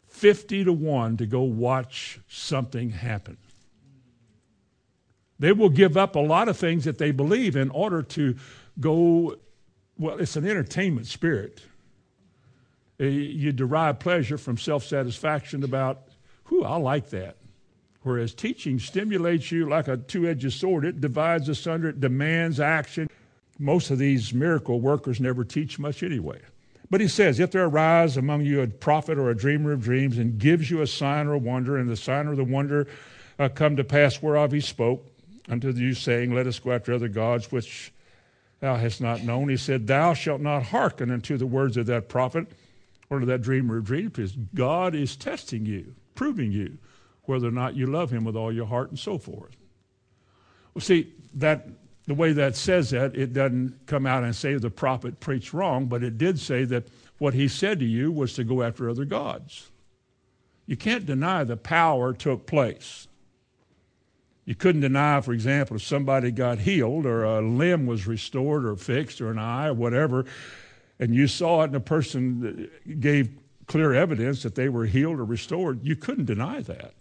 [0.06, 3.36] 50 to 1 to go watch something happen.
[5.38, 8.36] They will give up a lot of things that they believe in order to
[8.80, 9.36] go,
[9.96, 11.62] well, it's an entertainment spirit.
[13.00, 16.08] Uh, you derive pleasure from self satisfaction about,
[16.48, 17.36] whew, I like that.
[18.02, 23.08] Whereas teaching stimulates you like a two edged sword, it divides asunder, it demands action.
[23.60, 26.40] Most of these miracle workers never teach much anyway.
[26.90, 30.18] But he says, If there arise among you a prophet or a dreamer of dreams
[30.18, 32.88] and gives you a sign or a wonder, and the sign or the wonder
[33.38, 35.06] uh, come to pass whereof he spoke
[35.48, 37.92] unto you, saying, Let us go after other gods which
[38.60, 42.08] thou hast not known, he said, Thou shalt not hearken unto the words of that
[42.08, 42.46] prophet
[43.10, 46.78] or to that dreamer of dreams God is testing you, proving you
[47.24, 49.54] whether or not you love him with all your heart and so forth.
[50.74, 51.68] Well, see, that
[52.06, 55.86] the way that says that, it doesn't come out and say the prophet preached wrong,
[55.86, 59.04] but it did say that what he said to you was to go after other
[59.04, 59.70] gods.
[60.66, 63.07] You can't deny the power took place.
[64.48, 68.76] You couldn't deny, for example, if somebody got healed or a limb was restored or
[68.76, 70.24] fixed or an eye or whatever,
[70.98, 73.28] and you saw it and the person gave
[73.66, 76.94] clear evidence that they were healed or restored, you couldn't deny that.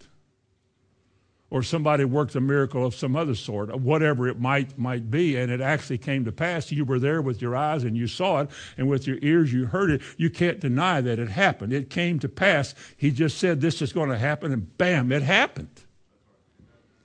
[1.50, 5.50] Or somebody worked a miracle of some other sort, whatever it might might be, and
[5.50, 6.70] it actually came to pass.
[6.70, 9.68] You were there with your eyes and you saw it, and with your ears you
[9.68, 10.02] heard it.
[10.18, 11.72] You can't deny that it happened.
[11.72, 12.76] It came to pass.
[12.98, 15.86] He just said this is going to happen, and bam, it happened.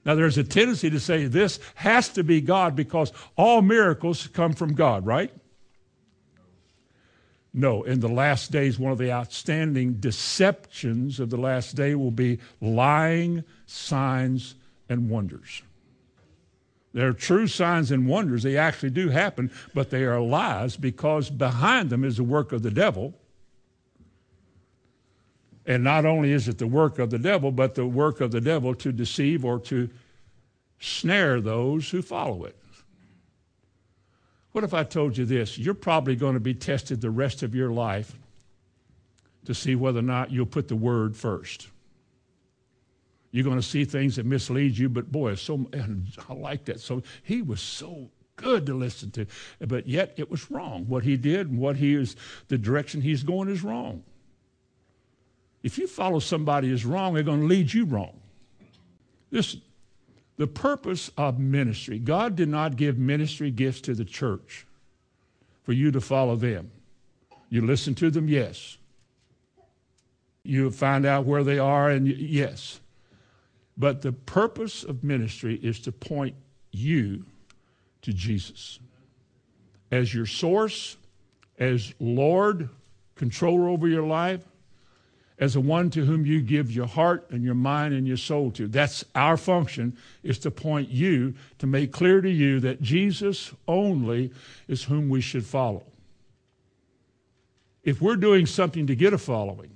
[0.04, 4.52] Now, there's a tendency to say this has to be God because all miracles come
[4.52, 5.32] from God, right?
[7.54, 12.10] No, in the last days, one of the outstanding deceptions of the last day will
[12.10, 14.54] be lying signs
[14.88, 15.62] and wonders.
[16.94, 18.42] They're true signs and wonders.
[18.42, 22.62] They actually do happen, but they are lies because behind them is the work of
[22.62, 23.14] the devil.
[25.66, 28.40] And not only is it the work of the devil, but the work of the
[28.40, 29.88] devil to deceive or to
[30.80, 32.56] snare those who follow it.
[34.50, 35.56] What if I told you this?
[35.56, 38.18] You're probably going to be tested the rest of your life
[39.44, 41.68] to see whether or not you'll put the word first.
[43.30, 45.66] You're going to see things that mislead you, but boy, so
[46.28, 46.80] I like that.
[46.80, 49.26] So he was so good to listen to,
[49.60, 50.84] but yet it was wrong.
[50.86, 52.14] What he did and what he is,
[52.48, 54.02] the direction he's going is wrong.
[55.62, 58.20] If you follow somebody is wrong, they're going to lead you wrong.
[59.30, 59.62] Listen,
[60.36, 64.66] the purpose of ministry, God did not give ministry gifts to the church
[65.62, 66.70] for you to follow them.
[67.48, 68.78] You listen to them, yes.
[70.42, 72.80] You find out where they are, and yes.
[73.76, 76.34] But the purpose of ministry is to point
[76.72, 77.24] you
[78.02, 78.80] to Jesus
[79.90, 80.96] as your source,
[81.58, 82.68] as Lord,
[83.14, 84.42] controller over your life,
[85.42, 88.52] as the one to whom you give your heart and your mind and your soul
[88.52, 88.68] to.
[88.68, 94.30] That's our function, is to point you, to make clear to you that Jesus only
[94.68, 95.82] is whom we should follow.
[97.82, 99.72] If we're doing something to get a following,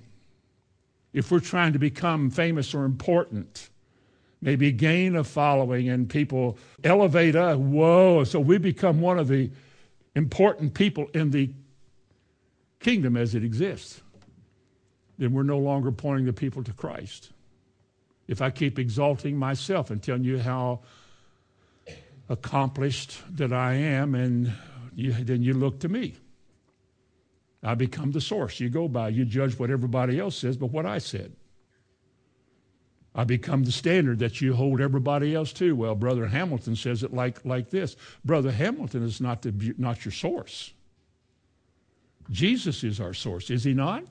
[1.11, 3.69] if we're trying to become famous or important,
[4.41, 7.57] maybe gain a following and people elevate us.
[7.57, 8.23] Whoa.
[8.23, 9.51] So we become one of the
[10.15, 11.51] important people in the
[12.79, 14.01] kingdom as it exists.
[15.17, 17.31] Then we're no longer pointing the people to Christ.
[18.27, 20.81] If I keep exalting myself and telling you how
[22.29, 24.53] accomplished that I am, and
[24.95, 26.15] you, then you look to me.
[27.63, 29.09] I become the source you go by.
[29.09, 31.33] You judge what everybody else says, but what I said.
[33.15, 35.75] I become the standard that you hold everybody else to.
[35.75, 40.11] Well, Brother Hamilton says it like, like this Brother Hamilton is not, the, not your
[40.11, 40.71] source.
[42.29, 44.03] Jesus is our source, is he not?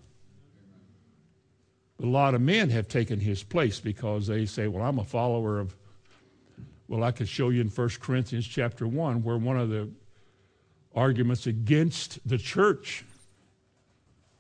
[2.02, 5.59] A lot of men have taken his place because they say, well, I'm a follower
[5.59, 5.74] of,
[6.88, 9.88] well, I could show you in 1 Corinthians chapter 1 where one of the
[10.94, 13.04] arguments against the church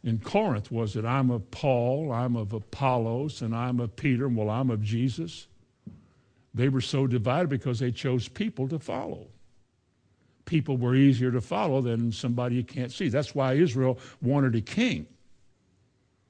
[0.04, 4.36] in Corinth was that I'm of Paul, I'm of Apollos, and I'm of Peter, and
[4.36, 5.48] well, I'm of Jesus.
[6.54, 9.26] They were so divided because they chose people to follow.
[10.44, 13.08] People were easier to follow than somebody you can't see.
[13.08, 15.06] That's why Israel wanted a king.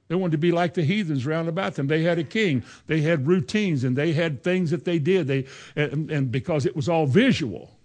[0.09, 1.89] They wanted to be like the heathens round about them.
[1.89, 2.63] They had a king.
[2.87, 5.27] They had routines and they had things that they did.
[5.27, 7.77] They, and, and because it was all visual,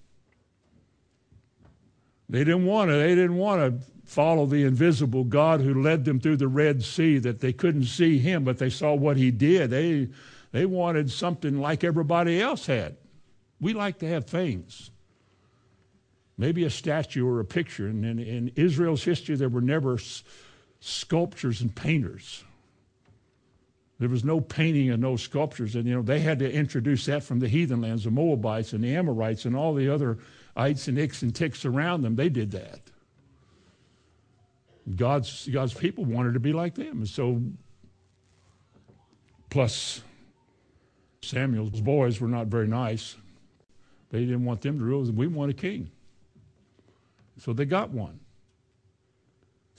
[2.30, 2.96] they didn't want to.
[2.96, 7.18] They didn't want to follow the invisible God who led them through the Red Sea,
[7.20, 9.70] that they couldn't see him, but they saw what he did.
[9.70, 10.10] They,
[10.52, 12.98] they wanted something like everybody else had.
[13.60, 14.92] We like to have things.
[16.38, 17.88] Maybe a statue or a picture.
[17.88, 19.98] And in, in Israel's history, there were never
[20.82, 22.44] sculptures and painters.
[24.00, 25.76] There was no painting and no sculptures.
[25.76, 28.84] And, you know, they had to introduce that from the heathen lands, the Moabites and
[28.84, 30.18] the Amorites and all the other
[30.56, 32.16] ites and icks and ticks around them.
[32.16, 32.82] They did that.
[34.96, 36.98] God's, God's people wanted to be like them.
[36.98, 37.44] And so,
[39.52, 40.02] plus,
[41.22, 43.16] Samuel's boys were not very nice.
[44.10, 45.04] They didn't want them to rule.
[45.12, 45.92] We want a king.
[47.38, 48.21] So they got one.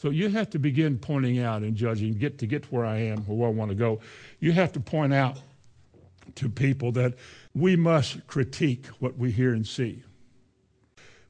[0.02, 3.24] So you have to begin pointing out and judging, get to get where I am
[3.28, 4.00] or where I want to go.
[4.40, 5.40] You have to point out
[6.34, 7.14] to people that
[7.54, 10.02] we must critique what we hear and see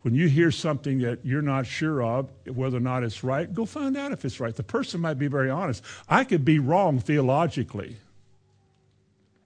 [0.01, 3.67] when you hear something that you're not sure of, whether or not it's right, go
[3.67, 4.57] find out if it's right.
[4.57, 5.85] The person might be very honest.
[6.09, 7.99] I could be wrong theologically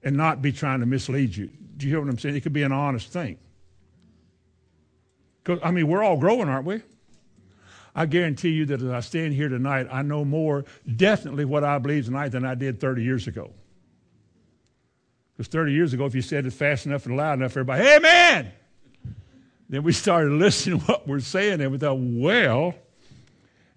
[0.05, 1.51] and not be trying to mislead you.
[1.77, 2.37] Do you hear what I'm saying?
[2.37, 3.39] It could be an honest thing.
[5.65, 6.83] I mean, we're all growing, aren't we?
[7.99, 11.79] I guarantee you that as I stand here tonight, I know more definitely what I
[11.79, 13.51] believe tonight than I did 30 years ago.
[15.33, 18.53] Because 30 years ago, if you said it fast enough and loud enough, everybody, Amen!
[19.71, 22.75] Then we started listening to what we're saying, and we thought, well,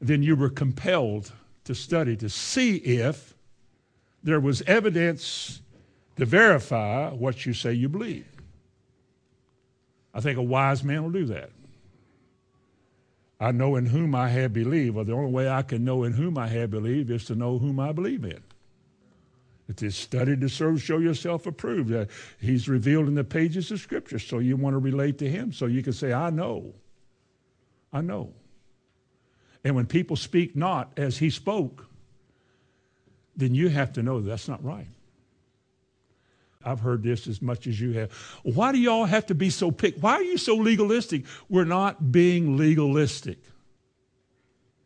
[0.02, 1.32] then you were compelled
[1.64, 3.34] to study to see if
[4.22, 5.62] there was evidence
[6.18, 8.28] to verify what you say you believe.
[10.14, 11.52] I think a wise man will do that.
[13.40, 14.96] I know in whom I have believed.
[14.96, 17.58] Well, the only way I can know in whom I have believed is to know
[17.58, 18.42] whom I believe in.
[19.70, 21.94] It is studied to serve, show yourself approved.
[21.94, 22.06] Uh,
[22.42, 25.54] he's revealed in the pages of Scripture, so you want to relate to him.
[25.54, 26.74] So you can say, I know.
[27.94, 28.34] I know.
[29.64, 31.86] And when people speak not as he spoke,
[33.36, 34.88] then you have to know that's not right.
[36.66, 38.12] I've heard this as much as you have.
[38.44, 39.98] Why do y'all have to be so pick?
[40.00, 41.24] Why are you so legalistic?
[41.48, 43.38] We're not being legalistic.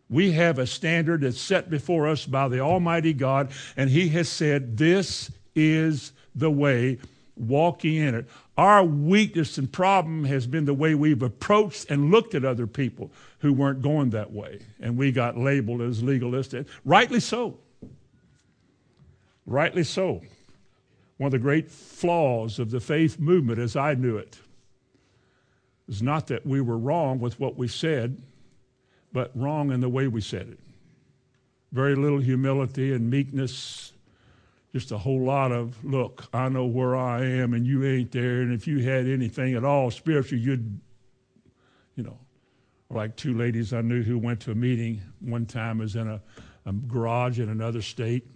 [0.08, 4.30] We have a standard that's set before us by the Almighty God, and He has
[4.30, 7.00] said, This is the way,
[7.36, 8.30] walking in it.
[8.56, 13.12] Our weakness and problem has been the way we've approached and looked at other people
[13.40, 16.68] who weren't going that way, and we got labeled as legalistic.
[16.86, 17.58] Rightly so.
[19.48, 20.22] Rightly so.
[21.18, 24.40] One of the great flaws of the faith movement, as I knew it,
[25.88, 28.22] is not that we were wrong with what we said,
[29.12, 30.60] but wrong in the way we said it.
[31.72, 33.94] Very little humility and meekness,
[34.72, 38.42] just a whole lot of, look, I know where I am and you ain't there,
[38.42, 40.80] and if you had anything at all spiritual, you'd,
[41.96, 42.18] you know,
[42.90, 46.22] like two ladies I knew who went to a meeting one time, was in a,
[46.66, 48.28] a garage in another state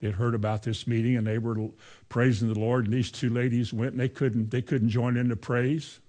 [0.00, 1.68] they had heard about this meeting and they were
[2.08, 2.86] praising the Lord.
[2.86, 6.00] And these two ladies went and they couldn't, they couldn't join in the praise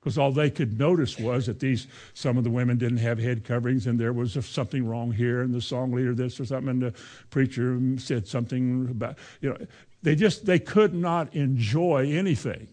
[0.00, 3.44] because all they could notice was that these some of the women didn't have head
[3.44, 6.82] coverings and there was something wrong here and the song leader this or something and
[6.82, 6.94] the
[7.28, 9.56] preacher said something about you know
[10.02, 12.66] they just they could not enjoy anything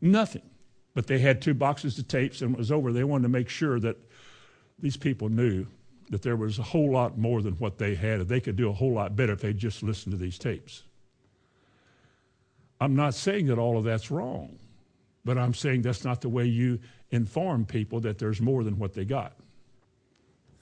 [0.00, 0.42] nothing
[0.92, 3.48] but they had two boxes of tapes and it was over they wanted to make
[3.48, 3.96] sure that
[4.80, 5.66] these people knew
[6.14, 8.70] that there was a whole lot more than what they had, and they could do
[8.70, 10.84] a whole lot better if they just listened to these tapes.
[12.80, 14.56] I'm not saying that all of that's wrong,
[15.24, 16.78] but I'm saying that's not the way you
[17.10, 19.32] inform people that there's more than what they got.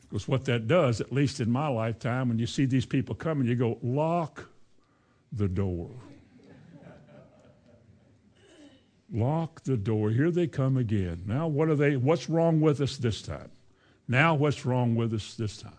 [0.01, 3.47] Because what that does, at least in my lifetime, when you see these people coming,
[3.47, 4.49] you go, lock
[5.33, 5.91] the door.
[9.13, 10.09] lock the door.
[10.09, 11.25] Here they come again.
[11.27, 11.99] Now, what are they?
[11.99, 13.51] What's wrong with us this time?
[14.13, 15.73] Now, what's wrong with us this time?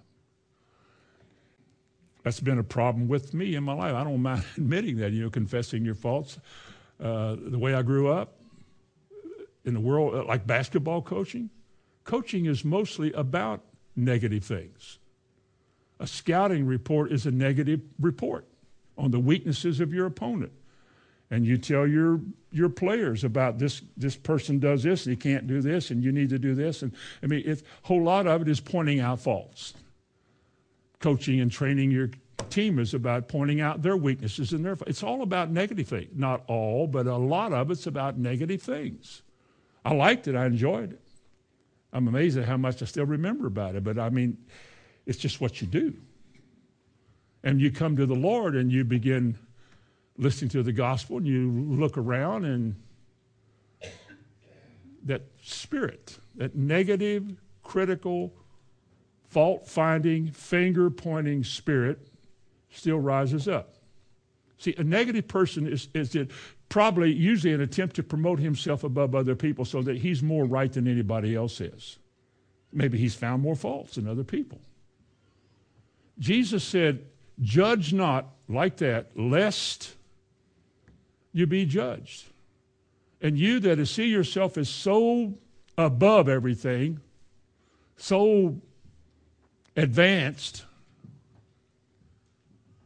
[2.23, 3.93] That's been a problem with me in my life.
[3.93, 6.39] I don't mind admitting that, you know, confessing your faults.
[6.99, 8.39] Uh, the way I grew up
[9.65, 11.51] in the world, uh, like basketball coaching,
[12.05, 13.61] coaching is mostly about
[13.95, 14.97] negative things.
[15.99, 18.47] A scouting report is a negative report
[18.97, 20.53] on the weaknesses of your opponent
[21.33, 22.21] and you tell your
[22.51, 26.11] your players about this this person does this and he can't do this and you
[26.11, 26.83] need to do this.
[26.83, 29.73] And i mean a whole lot of it is pointing out faults.
[30.99, 32.11] Coaching and training your
[32.51, 36.43] team is about pointing out their weaknesses and their it's all about negative things not
[36.47, 39.23] all but a lot of it's about negative things.
[39.83, 41.01] I liked it i enjoyed it.
[41.91, 44.37] I'm amazed at how much i still remember about it but i mean
[45.07, 45.95] it's just what you do.
[47.43, 49.39] And you come to the lord and you begin
[50.17, 52.75] listening to the gospel and you look around and
[55.05, 58.33] that spirit, that negative, critical,
[59.29, 62.07] fault finding, finger pointing spirit
[62.69, 63.75] still rises up.
[64.57, 66.31] See, a negative person is, is it
[66.69, 70.71] probably usually an attempt to promote himself above other people so that he's more right
[70.71, 71.97] than anybody else is.
[72.71, 74.61] Maybe he's found more faults than other people.
[76.17, 77.05] Jesus said,
[77.41, 79.95] Judge not like that, lest
[81.33, 82.25] you be judged.
[83.21, 85.33] And you that see yourself as so
[85.77, 86.99] above everything,
[87.97, 88.61] so
[89.75, 90.65] advanced,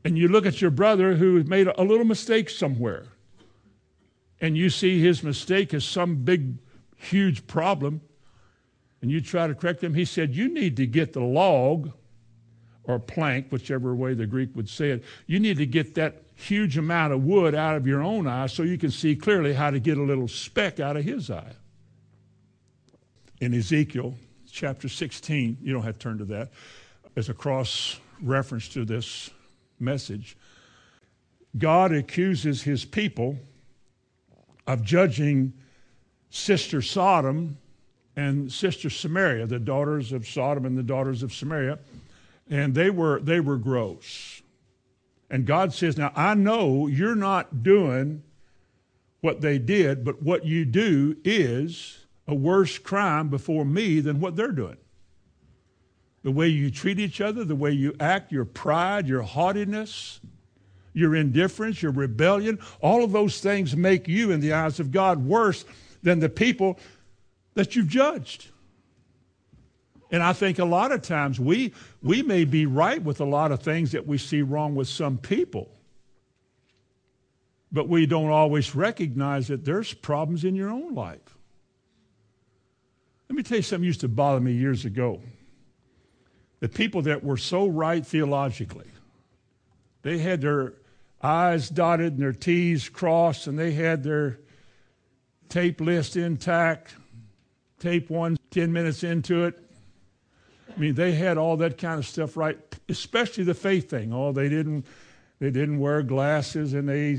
[0.04, 3.08] and you look at your brother who made a little mistake somewhere,
[4.40, 6.58] and you see his mistake as some big,
[6.96, 8.00] huge problem,
[9.02, 11.92] and you try to correct him, he said, You need to get the log
[12.84, 16.78] or plank, whichever way the Greek would say it, you need to get that huge
[16.78, 19.80] amount of wood out of your own eye so you can see clearly how to
[19.80, 21.54] get a little speck out of his eye.
[23.42, 24.14] In Ezekiel
[24.50, 26.50] chapter 16, you don't have to turn to that,
[27.16, 29.32] as a cross reference to this
[29.80, 30.38] message.
[31.58, 33.38] God accuses his people
[34.68, 35.54] of judging
[36.30, 37.58] sister Sodom
[38.16, 41.80] and sister Samaria, the daughters of Sodom and the daughters of Samaria,
[42.50, 44.42] and they were they were gross.
[45.30, 48.24] And God says, Now I know you're not doing
[49.22, 54.36] what they did, but what you do is a worse crime before me than what
[54.36, 54.78] they're doing.
[56.24, 60.20] The way you treat each other, the way you act, your pride, your haughtiness,
[60.94, 65.24] your indifference, your rebellion, all of those things make you, in the eyes of God,
[65.24, 65.64] worse
[66.04, 66.80] than the people
[67.54, 68.50] that you've judged.
[70.12, 73.52] And I think a lot of times we, we may be right with a lot
[73.52, 75.70] of things that we see wrong with some people,
[77.72, 81.38] but we don't always recognize that there's problems in your own life.
[83.30, 85.22] Let me tell you something used to bother me years ago.
[86.62, 88.88] The people that were so right theologically,
[90.04, 90.74] they had their
[91.22, 94.40] I's dotted and their T's crossed, and they had their
[95.50, 96.96] tape list intact.
[97.80, 99.67] Tape one, 10 minutes into it.
[100.78, 104.14] I mean, they had all that kind of stuff right, especially the faith thing.
[104.14, 104.86] Oh, they didn't,
[105.40, 107.18] they didn't wear glasses and they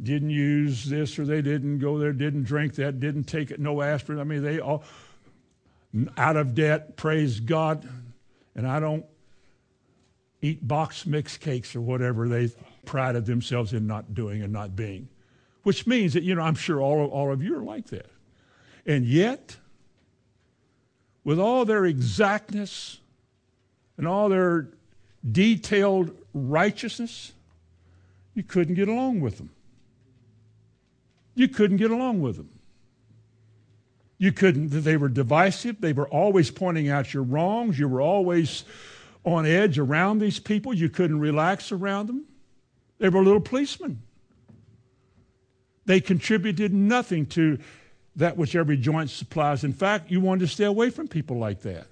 [0.00, 3.82] didn't use this or they didn't go there, didn't drink that, didn't take it, no
[3.82, 4.20] aspirin.
[4.20, 4.84] I mean, they all
[6.16, 7.88] out of debt, praise God.
[8.54, 9.04] And I don't
[10.42, 12.50] eat box mix cakes or whatever they
[12.84, 15.08] prided themselves in not doing and not being.
[15.64, 18.06] Which means that, you know, I'm sure all, all of you are like that.
[18.86, 19.56] And yet,
[21.24, 22.98] with all their exactness
[23.96, 24.68] and all their
[25.30, 27.32] detailed righteousness,
[28.34, 29.50] you couldn't get along with them.
[31.34, 32.50] You couldn't get along with them.
[34.18, 35.80] You couldn't, they were divisive.
[35.80, 37.78] They were always pointing out your wrongs.
[37.78, 38.64] You were always
[39.24, 40.72] on edge around these people.
[40.72, 42.24] You couldn't relax around them.
[42.98, 44.02] They were little policemen.
[45.86, 47.58] They contributed nothing to
[48.16, 49.64] that which every joint supplies.
[49.64, 51.86] In fact, you wanted to stay away from people like that.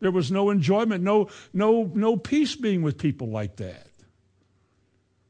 [0.00, 3.86] There was no enjoyment, no, no, no peace being with people like that.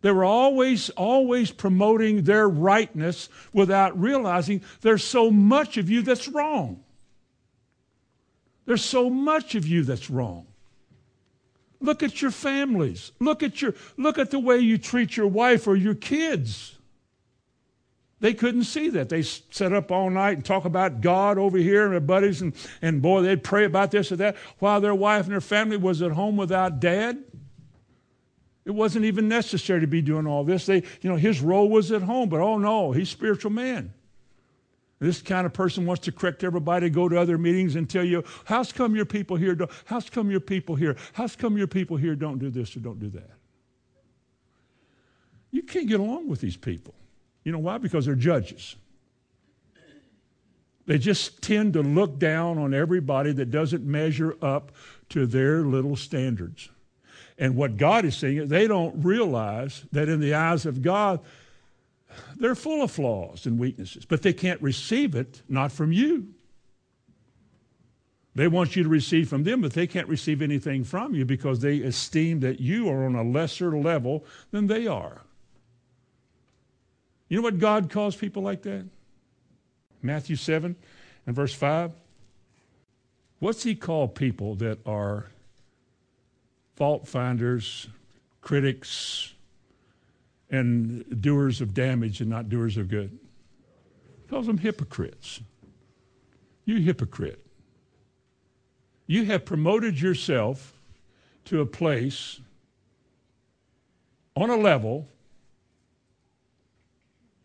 [0.00, 6.28] They were always, always promoting their rightness without realizing there's so much of you that's
[6.28, 6.84] wrong.
[8.66, 10.46] There's so much of you that's wrong.
[11.80, 13.12] Look at your families.
[13.18, 16.77] Look at your look at the way you treat your wife or your kids.
[18.20, 19.08] They couldn't see that.
[19.08, 22.52] They sat up all night and talk about God over here and their buddies, and,
[22.82, 26.02] and boy, they'd pray about this or that while their wife and their family was
[26.02, 27.22] at home without dad.
[28.64, 30.66] It wasn't even necessary to be doing all this.
[30.66, 33.94] They, you know, his role was at home, but oh no, he's spiritual man.
[34.98, 38.24] This kind of person wants to correct everybody, go to other meetings and tell you,
[38.44, 39.54] how's come your people here?
[39.54, 40.96] Don't, How's come your people here?
[41.12, 43.30] How's come your people here don't do this or don't do that?
[45.50, 46.94] You can't get along with these people.
[47.48, 47.78] You know why?
[47.78, 48.76] Because they're judges.
[50.84, 54.70] They just tend to look down on everybody that doesn't measure up
[55.08, 56.68] to their little standards.
[57.38, 61.20] And what God is saying is they don't realize that in the eyes of God,
[62.36, 66.26] they're full of flaws and weaknesses, but they can't receive it, not from you.
[68.34, 71.60] They want you to receive from them, but they can't receive anything from you because
[71.60, 75.22] they esteem that you are on a lesser level than they are.
[77.28, 78.86] You know what God calls people like that?
[80.02, 80.76] Matthew 7
[81.26, 81.92] and verse 5.
[83.38, 85.26] What's he call people that are
[86.76, 87.88] fault finders,
[88.40, 89.34] critics,
[90.50, 93.18] and doers of damage and not doers of good?
[94.22, 95.40] He calls them hypocrites.
[96.64, 97.44] You hypocrite.
[99.06, 100.74] You have promoted yourself
[101.46, 102.40] to a place
[104.36, 105.08] on a level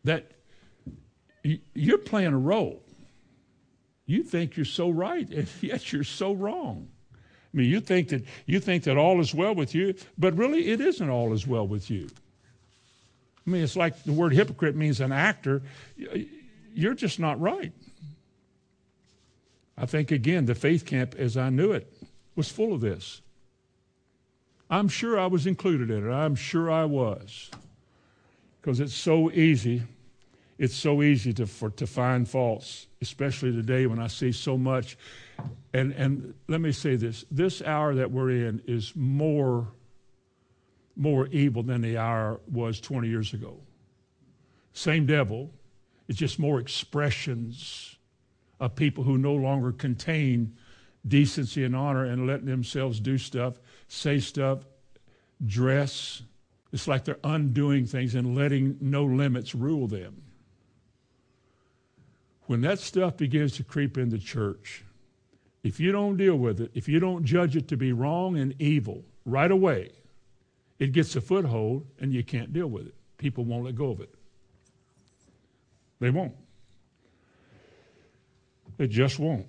[0.03, 0.31] that
[1.43, 2.81] you're playing a role.
[4.05, 6.89] You think you're so right, and yet you're so wrong.
[7.13, 10.69] I mean, you think that you think that all is well with you, but really
[10.69, 12.09] it isn't all is well with you.
[13.45, 15.61] I mean, it's like the word hypocrite means an actor.
[16.73, 17.73] You're just not right.
[19.77, 21.91] I think again, the faith camp, as I knew it,
[22.35, 23.21] was full of this.
[24.69, 26.11] I'm sure I was included in it.
[26.11, 27.51] I'm sure I was.
[28.63, 29.83] Because it's so easy
[30.63, 34.97] it's so easy to, for, to find faults, especially today when I see so much.
[35.73, 39.67] And, and let me say this this hour that we're in is more,
[40.95, 43.57] more evil than the hour was 20 years ago.
[44.73, 45.51] Same devil,
[46.07, 47.97] it's just more expressions
[48.59, 50.55] of people who no longer contain
[51.07, 54.59] decency and honor and letting themselves do stuff, say stuff,
[55.45, 56.21] dress.
[56.73, 60.23] It's like they're undoing things and letting no limits rule them
[62.47, 64.83] when that stuff begins to creep into church,
[65.63, 68.53] if you don't deal with it, if you don't judge it to be wrong and
[68.59, 69.91] evil right away,
[70.79, 72.95] it gets a foothold and you can't deal with it.
[73.17, 74.13] People won't let go of it.
[75.99, 76.35] They won't.
[78.77, 79.47] They just won't.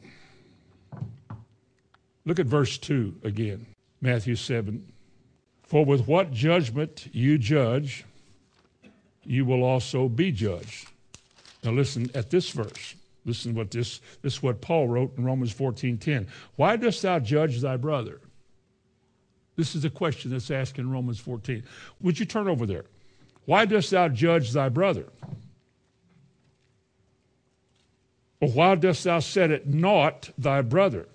[2.25, 3.67] Look at verse 2 again,
[4.01, 4.94] Matthew 7.
[5.75, 8.05] For with what judgment you judge,
[9.25, 10.87] you will also be judged.
[11.65, 12.95] Now listen at this verse.
[13.25, 16.29] Listen what this this is what Paul wrote in Romans 14:10.
[16.55, 18.21] Why dost thou judge thy brother?
[19.57, 21.65] This is the question that's asked in Romans 14.
[22.03, 22.85] Would you turn over there?
[23.45, 25.09] Why dost thou judge thy brother?
[28.41, 31.09] Or why dost thou set at naught thy brother?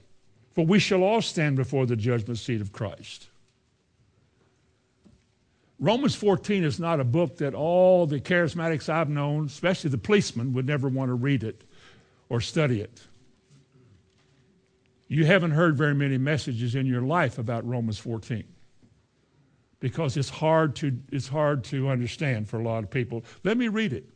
[0.53, 3.29] For we shall all stand before the judgment seat of Christ.
[5.79, 10.53] Romans 14 is not a book that all the charismatics I've known, especially the policemen,
[10.53, 11.63] would never want to read it
[12.27, 13.01] or study it.
[15.07, 18.43] You haven't heard very many messages in your life about Romans 14
[19.79, 23.23] because it's hard to, it's hard to understand for a lot of people.
[23.43, 24.07] Let me read it.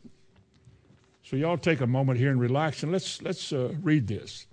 [1.22, 4.46] So y'all take a moment here and relax and let's, let's uh, read this.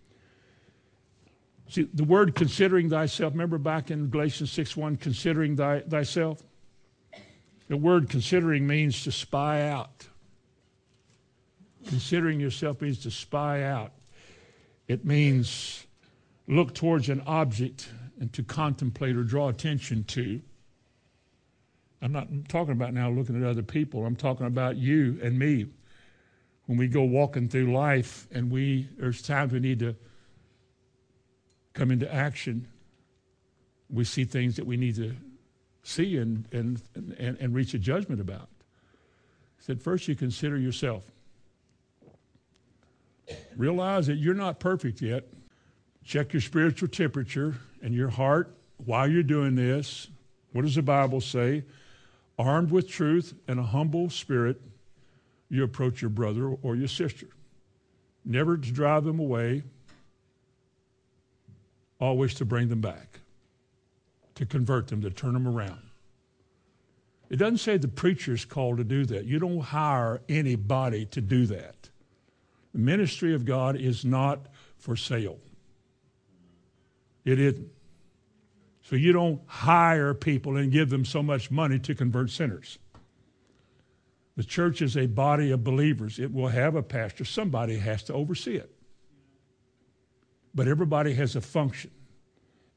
[1.67, 6.41] See, the word considering thyself, remember back in Galatians 6 1, considering thy, thyself?
[7.71, 10.05] The word considering means to spy out.
[11.87, 13.93] Considering yourself means to spy out.
[14.89, 15.87] It means
[16.49, 17.87] look towards an object
[18.19, 20.41] and to contemplate or draw attention to.
[22.01, 24.05] I'm not talking about now looking at other people.
[24.05, 25.67] I'm talking about you and me.
[26.65, 29.95] When we go walking through life and we there's times we need to
[31.71, 32.67] come into action,
[33.89, 35.15] we see things that we need to
[35.83, 38.47] see and, and, and, and reach a judgment about.
[39.57, 41.03] He said, first you consider yourself.
[43.55, 45.27] Realize that you're not perfect yet.
[46.03, 48.53] Check your spiritual temperature and your heart
[48.85, 50.07] while you're doing this.
[50.51, 51.63] What does the Bible say?
[52.37, 54.59] Armed with truth and a humble spirit,
[55.49, 57.27] you approach your brother or your sister.
[58.25, 59.63] Never to drive them away,
[61.99, 63.20] always to bring them back
[64.41, 65.79] to convert them, to turn them around.
[67.29, 69.25] It doesn't say the preacher is called to do that.
[69.25, 71.91] You don't hire anybody to do that.
[72.71, 74.47] The ministry of God is not
[74.79, 75.37] for sale.
[77.23, 77.67] It isn't.
[78.81, 82.79] So you don't hire people and give them so much money to convert sinners.
[84.37, 86.17] The church is a body of believers.
[86.17, 87.25] It will have a pastor.
[87.25, 88.73] Somebody has to oversee it.
[90.55, 91.91] But everybody has a function.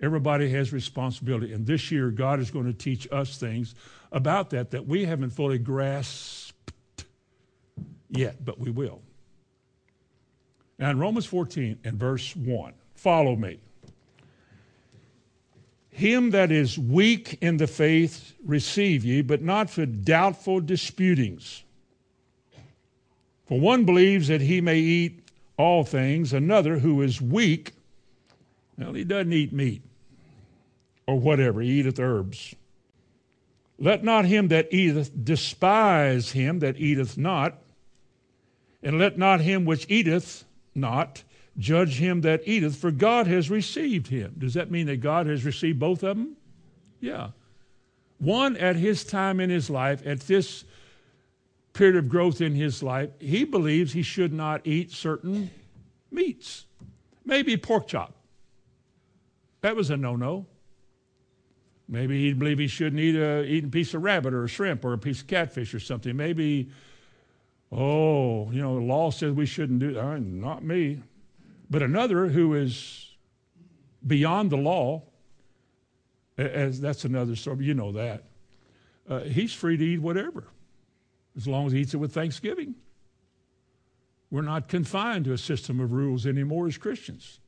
[0.01, 1.53] Everybody has responsibility.
[1.53, 3.75] And this year, God is going to teach us things
[4.13, 7.05] about that that we haven't fully grasped
[8.11, 9.01] yet, but we will.
[10.79, 13.61] Now, in Romans 14 and verse 1, follow me.
[15.91, 21.63] Him that is weak in the faith receive ye, but not for doubtful disputings.
[23.47, 27.74] For one believes that he may eat all things, another who is weak
[28.79, 29.83] well, he doesn't eat meat
[31.07, 32.55] or whatever, he eateth herbs.
[33.79, 37.59] Let not him that eateth despise him that eateth not,
[38.83, 40.45] and let not him which eateth
[40.75, 41.25] not
[41.59, 44.35] judge him that eateth, for God has received him.
[44.39, 46.37] Does that mean that God has received both of them?
[47.01, 47.31] Yeah.
[48.19, 50.65] One at his time in his life, at this
[51.73, 55.51] period of growth in his life, he believes he should not eat certain
[56.11, 56.67] meats.
[57.25, 58.15] Maybe pork chop.
[59.65, 60.45] That was a no no.
[61.89, 64.85] Maybe he'd believe he shouldn't eat a, eat a piece of rabbit or a shrimp
[64.85, 66.15] or a piece of catfish or something.
[66.15, 66.69] Maybe,
[67.73, 70.21] oh, you know, the law says we shouldn't do that.
[70.21, 71.01] Not me.
[71.71, 73.11] But another who is
[74.07, 75.05] beyond the law,
[76.37, 78.25] as that's another story, you know that.
[79.09, 80.45] Uh, he's free to eat whatever,
[81.39, 82.75] as long as he eats it with thanksgiving.
[84.31, 87.41] We're not confined to a system of rules anymore as Christians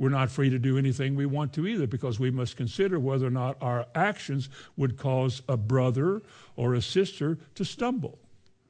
[0.00, 3.26] we're not free to do anything we want to either because we must consider whether
[3.26, 4.48] or not our actions
[4.78, 6.22] would cause a brother
[6.56, 8.18] or a sister to stumble.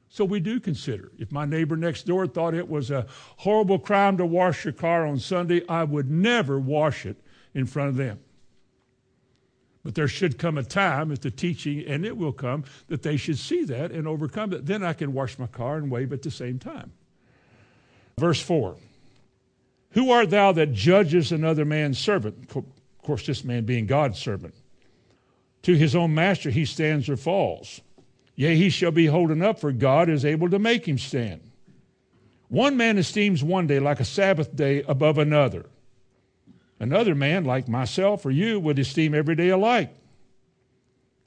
[0.09, 1.09] So we do consider.
[1.17, 3.05] If my neighbor next door thought it was a
[3.37, 7.15] horrible crime to wash your car on Sunday, I would never wash it
[7.53, 8.19] in front of them.
[9.85, 13.15] But there should come a time, if the teaching, and it will come, that they
[13.15, 14.65] should see that and overcome it.
[14.65, 16.91] Then I can wash my car and wave at the same time.
[18.17, 18.75] Verse 4
[19.91, 22.49] who art thou that judges another man's servant?
[22.55, 22.65] Of
[23.01, 24.55] course, this man being God's servant.
[25.63, 27.81] To his own master he stands or falls.
[28.35, 31.41] Yea, he shall be holden up, for God is able to make him stand.
[32.47, 35.65] One man esteems one day like a Sabbath day above another.
[36.79, 39.93] Another man, like myself or you, would esteem every day alike.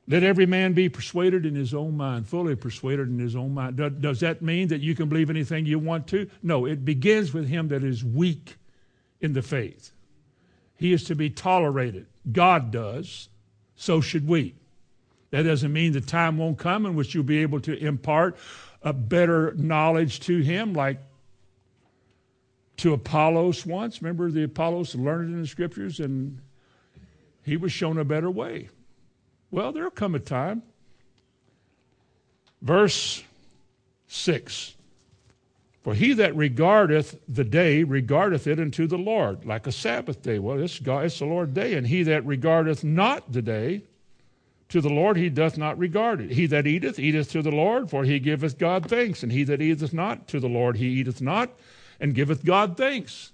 [0.07, 3.77] Let every man be persuaded in his own mind, fully persuaded in his own mind.
[4.01, 6.29] Does that mean that you can believe anything you want to?
[6.43, 8.57] No, it begins with him that is weak
[9.21, 9.93] in the faith.
[10.77, 12.07] He is to be tolerated.
[12.31, 13.29] God does.
[13.77, 14.55] So should we.
[15.31, 18.37] That doesn't mean the time won't come in which you'll be able to impart
[18.83, 20.99] a better knowledge to him, like
[22.77, 24.03] to Apollos once.
[24.03, 26.41] Remember the Apollos learned in the scriptures and
[27.43, 28.69] he was shown a better way.
[29.55, 30.65] Well, there'll come a time.
[32.61, 33.23] Verse
[34.09, 34.75] 6
[35.85, 40.41] For he that regardeth the day regardeth it unto the Lord, like a Sabbath day.
[40.41, 41.75] Well, it's, God, it's the Lord's day.
[41.75, 43.85] And he that regardeth not the day,
[44.71, 46.33] to the Lord he doth not regard it.
[46.33, 49.23] He that eateth, eateth to the Lord, for he giveth God thanks.
[49.23, 51.53] And he that eateth not to the Lord, he eateth not,
[52.01, 53.31] and giveth God thanks.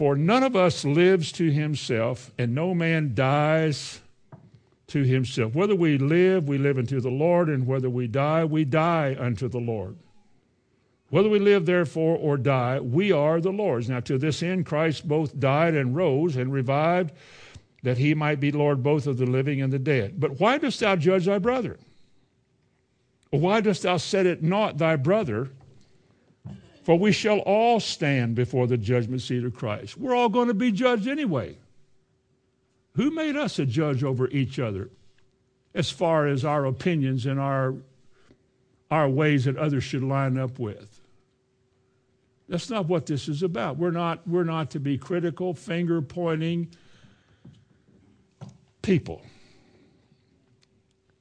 [0.00, 4.00] For none of us lives to himself, and no man dies
[4.86, 5.54] to himself.
[5.54, 9.46] Whether we live, we live unto the Lord, and whether we die, we die unto
[9.46, 9.96] the Lord.
[11.10, 13.90] Whether we live, therefore, or die, we are the Lord's.
[13.90, 17.12] Now, to this end, Christ both died and rose and revived,
[17.82, 20.18] that he might be Lord both of the living and the dead.
[20.18, 21.76] But why dost thou judge thy brother?
[23.28, 25.50] Why dost thou set it not thy brother?
[26.82, 29.96] For we shall all stand before the judgment seat of Christ.
[29.96, 31.56] We're all going to be judged anyway.
[32.94, 34.90] Who made us a judge over each other
[35.74, 37.74] as far as our opinions and our,
[38.90, 41.00] our ways that others should line up with?
[42.48, 43.76] That's not what this is about.
[43.76, 46.68] We're not, we're not to be critical, finger pointing
[48.82, 49.22] people.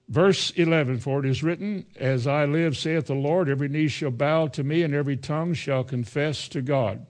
[0.10, 4.12] Verse 11 For it is written, As I live, saith the Lord, every knee shall
[4.12, 7.05] bow to me, and every tongue shall confess to God.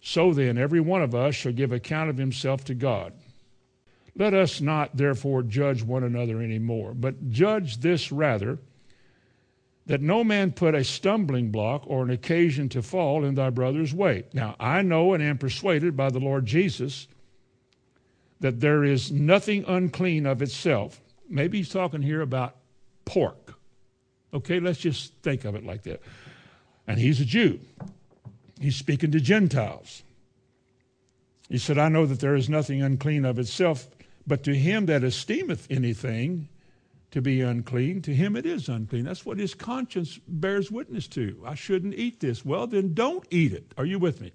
[0.00, 3.12] So then, every one of us shall give account of himself to God.
[4.16, 8.58] Let us not, therefore, judge one another any more, but judge this rather
[9.86, 13.92] that no man put a stumbling block or an occasion to fall in thy brother's
[13.92, 14.24] way.
[14.32, 17.08] Now, I know and am persuaded by the Lord Jesus
[18.40, 21.00] that there is nothing unclean of itself.
[21.30, 22.56] Maybe he's talking here about
[23.04, 23.54] pork.
[24.34, 26.02] Okay, let's just think of it like that.
[26.86, 27.60] And he's a Jew.
[28.60, 30.02] He's speaking to Gentiles.
[31.48, 33.88] He said, I know that there is nothing unclean of itself,
[34.26, 36.48] but to him that esteemeth anything
[37.10, 39.04] to be unclean, to him it is unclean.
[39.04, 41.42] That's what his conscience bears witness to.
[41.44, 42.44] I shouldn't eat this.
[42.44, 43.72] Well, then don't eat it.
[43.76, 44.32] Are you with me?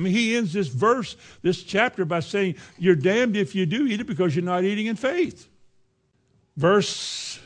[0.00, 3.86] I mean, he ends this verse, this chapter, by saying, You're damned if you do
[3.86, 5.46] eat it because you're not eating in faith.
[6.56, 7.38] Verse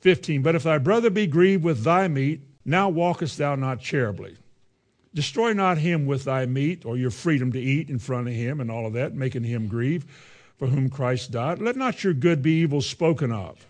[0.00, 4.36] 15 But if thy brother be grieved with thy meat, now walkest thou not charitably.
[5.14, 8.60] Destroy not him with thy meat or your freedom to eat in front of him
[8.60, 10.04] and all of that, making him grieve
[10.58, 11.60] for whom Christ died.
[11.60, 13.66] Let not your good be evil spoken of.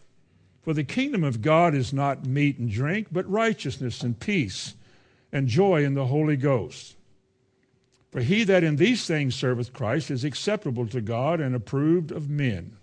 [0.62, 4.76] For the kingdom of God is not meat and drink, but righteousness and peace
[5.30, 6.96] and joy in the Holy Ghost.
[8.12, 12.28] For he that in these things serveth Christ is acceptable to God and approved of
[12.28, 12.76] men.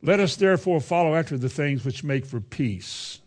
[0.00, 3.18] Let us therefore follow after the things which make for peace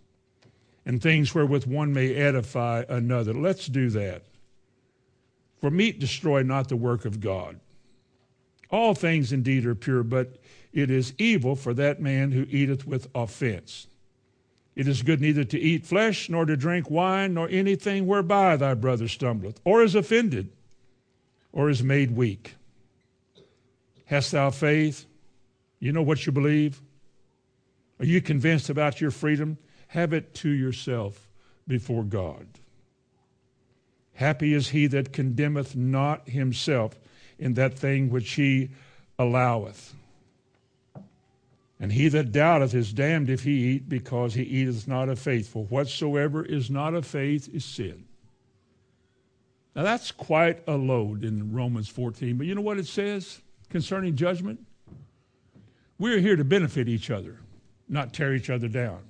[0.85, 3.33] and things wherewith one may edify another.
[3.33, 4.23] Let's do that.
[5.59, 7.59] For meat destroy not the work of God.
[8.69, 10.37] All things indeed are pure, but
[10.71, 13.87] it is evil for that man who eateth with offense.
[14.73, 18.73] It is good neither to eat flesh, nor to drink wine, nor anything whereby thy
[18.73, 20.49] brother stumbleth, or is offended,
[21.51, 22.55] or is made weak.
[24.05, 25.05] Hast thou faith?
[25.79, 26.81] You know what you believe?
[27.99, 29.57] Are you convinced about your freedom?
[29.87, 31.27] Have it to yourself
[31.67, 32.47] before God.
[34.13, 36.99] Happy is he that condemneth not himself
[37.39, 38.69] in that thing which he
[39.17, 39.95] alloweth.
[41.79, 45.47] And he that doubteth is damned if he eat, because he eateth not of faith.
[45.47, 48.05] For whatsoever is not of faith is sin.
[49.75, 52.37] Now that's quite a load in Romans 14.
[52.37, 54.59] But you know what it says concerning judgment?
[55.97, 57.37] We're here to benefit each other,
[57.87, 59.01] not tear each other down.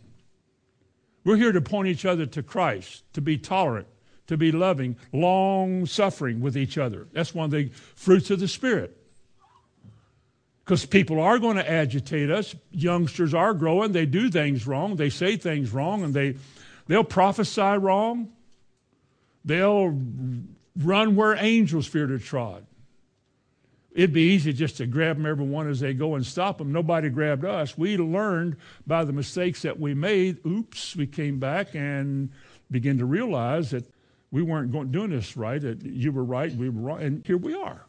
[1.23, 3.87] We're here to point each other to Christ, to be tolerant,
[4.27, 7.07] to be loving, long suffering with each other.
[7.13, 8.97] That's one of the fruits of the Spirit.
[10.65, 12.55] Because people are going to agitate us.
[12.71, 13.91] Youngsters are growing.
[13.91, 14.95] They do things wrong.
[14.95, 16.35] They say things wrong, and they,
[16.87, 18.31] they'll prophesy wrong.
[19.43, 19.97] They'll
[20.77, 22.65] run where angels fear to trod.
[23.93, 26.71] It'd be easy just to grab them every one as they go and stop them.
[26.71, 27.77] Nobody grabbed us.
[27.77, 28.55] We learned
[28.87, 30.37] by the mistakes that we made.
[30.45, 32.29] Oops, we came back and
[32.69, 33.85] began to realize that
[34.31, 35.61] we weren't going, doing this right.
[35.61, 37.85] That you were right, we were wrong, and here we are.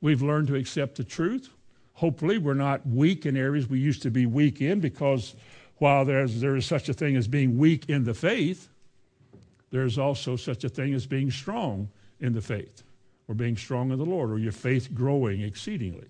[0.00, 1.50] We've learned to accept the truth.
[1.94, 5.34] Hopefully, we're not weak in areas we used to be weak in because
[5.78, 8.68] while there's, there is such a thing as being weak in the faith,
[9.70, 11.88] there's also such a thing as being strong
[12.20, 12.82] in the faith
[13.28, 16.08] or being strong in the Lord or your faith growing exceedingly.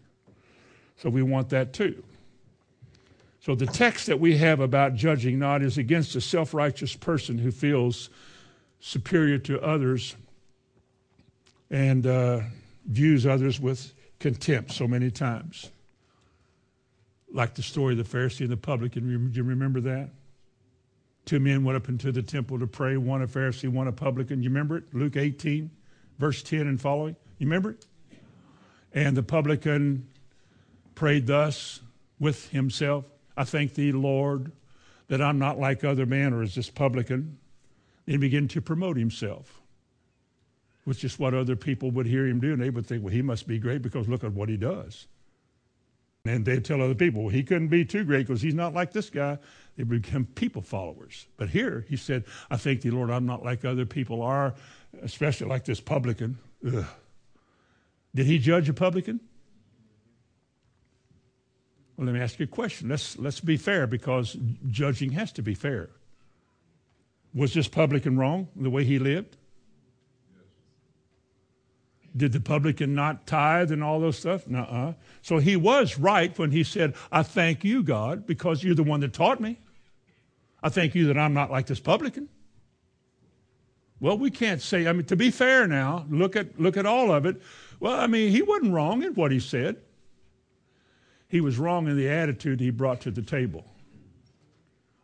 [0.96, 2.02] So we want that too.
[3.40, 7.38] So the text that we have about judging not is against a self righteous person
[7.38, 8.10] who feels
[8.80, 10.16] superior to others
[11.70, 12.40] and uh,
[12.86, 15.70] views others with contempt so many times.
[17.32, 19.30] Like the story of the Pharisee and the publican.
[19.30, 20.10] Do you remember that?
[21.28, 24.42] Two men went up into the temple to pray, one a Pharisee, one a publican.
[24.42, 24.84] You remember it?
[24.94, 25.70] Luke 18,
[26.18, 27.16] verse 10 and following.
[27.36, 27.84] You remember it?
[28.94, 30.08] And the publican
[30.94, 31.80] prayed thus
[32.18, 33.04] with himself
[33.36, 34.52] I thank thee, Lord,
[35.08, 37.36] that I'm not like other men or as this publican.
[38.06, 39.60] Then he began to promote himself,
[40.84, 42.54] which is what other people would hear him do.
[42.54, 45.06] And they would think, well, he must be great because look at what he does.
[46.28, 48.92] And they'd tell other people, well, he couldn't be too great because he's not like
[48.92, 49.38] this guy.
[49.78, 51.26] They become people followers.
[51.38, 54.54] But here he said, I thank thee, Lord, I'm not like other people are,
[55.00, 56.36] especially like this publican.
[56.66, 56.84] Ugh.
[58.14, 59.20] Did he judge a publican?
[61.96, 62.90] Well, let me ask you a question.
[62.90, 64.36] Let's, let's be fair because
[64.68, 65.88] judging has to be fair.
[67.32, 69.38] Was this publican wrong the way he lived?
[72.16, 74.46] Did the publican not tithe and all those stuff?
[74.48, 78.82] nuh So he was right when he said, I thank you, God, because you're the
[78.82, 79.58] one that taught me.
[80.62, 82.28] I thank you that I'm not like this publican.
[84.00, 87.12] Well, we can't say, I mean, to be fair now, look at, look at all
[87.12, 87.40] of it.
[87.80, 89.76] Well, I mean, he wasn't wrong in what he said.
[91.28, 93.64] He was wrong in the attitude he brought to the table.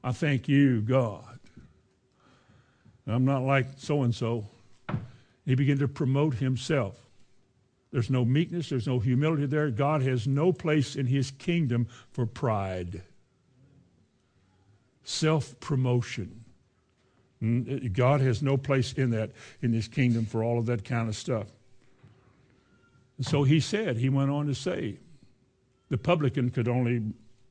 [0.02, 1.38] I thank you, God.
[3.06, 4.46] I'm not like so and so.
[5.44, 6.96] He began to promote himself.
[7.90, 9.70] There's no meekness, there's no humility there.
[9.70, 13.02] God has no place in his kingdom for pride,
[15.04, 16.44] self promotion.
[17.42, 19.30] Mm, God has no place in that,
[19.62, 21.46] in his kingdom for all of that kind of stuff.
[23.18, 24.96] And so he said, he went on to say,
[25.88, 27.02] the publican could only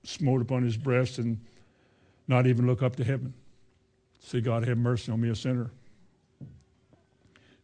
[0.04, 1.40] smote upon his breast and
[2.28, 3.34] not even look up to heaven.
[4.20, 5.72] Say, God, have mercy on me, a sinner.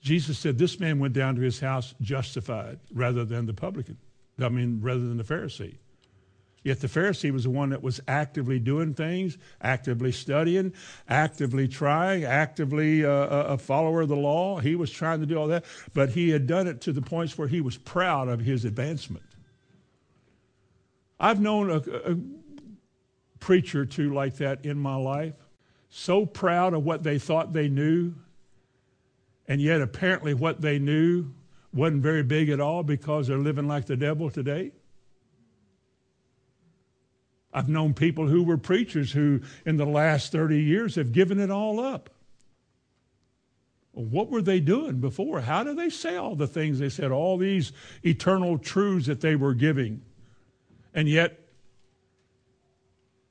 [0.02, 3.98] Jesus said this man went down to his house justified rather than the publican.
[4.40, 5.78] I mean, rather than the Pharisee.
[6.64, 10.74] Yet the Pharisee was the one that was actively doing things, actively studying,
[11.08, 14.60] actively trying, actively uh, a follower of the law.
[14.60, 17.38] He was trying to do all that, but he had done it to the points
[17.38, 19.26] where he was proud of his advancement.
[21.18, 21.78] I've known a,
[22.12, 22.18] a
[23.40, 25.36] preacher or two like that in my life,
[25.90, 28.14] so proud of what they thought they knew,
[29.50, 31.26] and yet apparently what they knew
[31.74, 34.72] wasn't very big at all because they're living like the devil today.
[37.52, 41.50] I've known people who were preachers who, in the last 30 years, have given it
[41.50, 42.12] all up.
[43.92, 45.42] What were they doing before?
[45.42, 47.74] How did they say all the things they said, all these
[48.04, 50.04] eternal truths that they were giving?
[50.94, 51.40] And yet,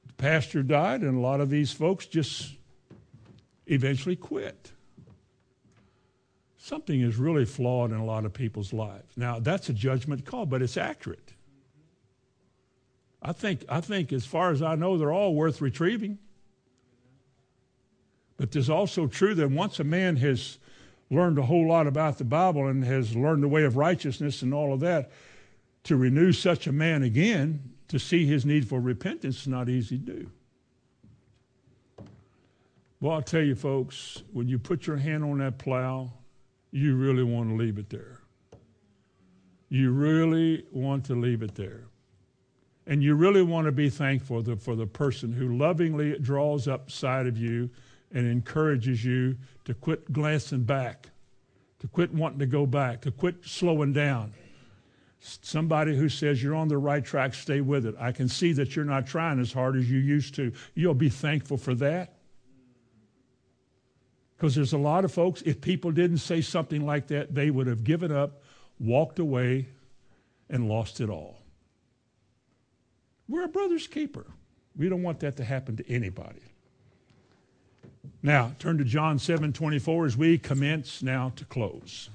[0.09, 2.55] the pastor died, and a lot of these folks just
[3.67, 4.73] eventually quit.
[6.69, 9.17] Something is really flawed in a lot of people's lives.
[9.17, 11.33] Now, that's a judgment call, but it's accurate.
[13.23, 16.19] I think, I think, as far as I know, they're all worth retrieving.
[18.37, 20.59] But there's also true that once a man has
[21.09, 24.53] learned a whole lot about the Bible and has learned the way of righteousness and
[24.53, 25.11] all of that,
[25.85, 29.97] to renew such a man again, to see his need for repentance is not easy
[29.97, 30.31] to do.
[33.01, 36.13] Well, I'll tell you, folks, when you put your hand on that plow,
[36.71, 38.21] you really want to leave it there.
[39.69, 41.85] You really want to leave it there.
[42.87, 47.27] And you really want to be thankful for the person who lovingly draws up side
[47.27, 47.69] of you
[48.13, 51.11] and encourages you to quit glancing back,
[51.81, 54.33] to quit wanting to go back, to quit slowing down
[55.21, 57.95] somebody who says you're on the right track, stay with it.
[57.99, 60.53] I can see that you're not trying as hard as you used to.
[60.75, 62.18] You'll be thankful for that.
[64.39, 67.67] Because there's a lot of folks, if people didn't say something like that, they would
[67.67, 68.43] have given up,
[68.79, 69.67] walked away,
[70.49, 71.43] and lost it all.
[73.29, 74.27] We're a brother's keeper.
[74.77, 76.41] We don't want that to happen to anybody.
[78.23, 82.09] Now, turn to John 7 24 as we commence now to close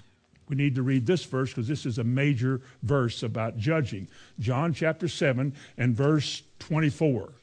[0.53, 4.07] we need to read this verse because this is a major verse about judging.
[4.39, 7.34] John chapter 7 and verse 24.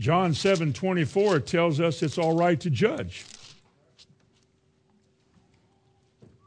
[0.00, 3.26] John 7 24 tells us it's all right to judge.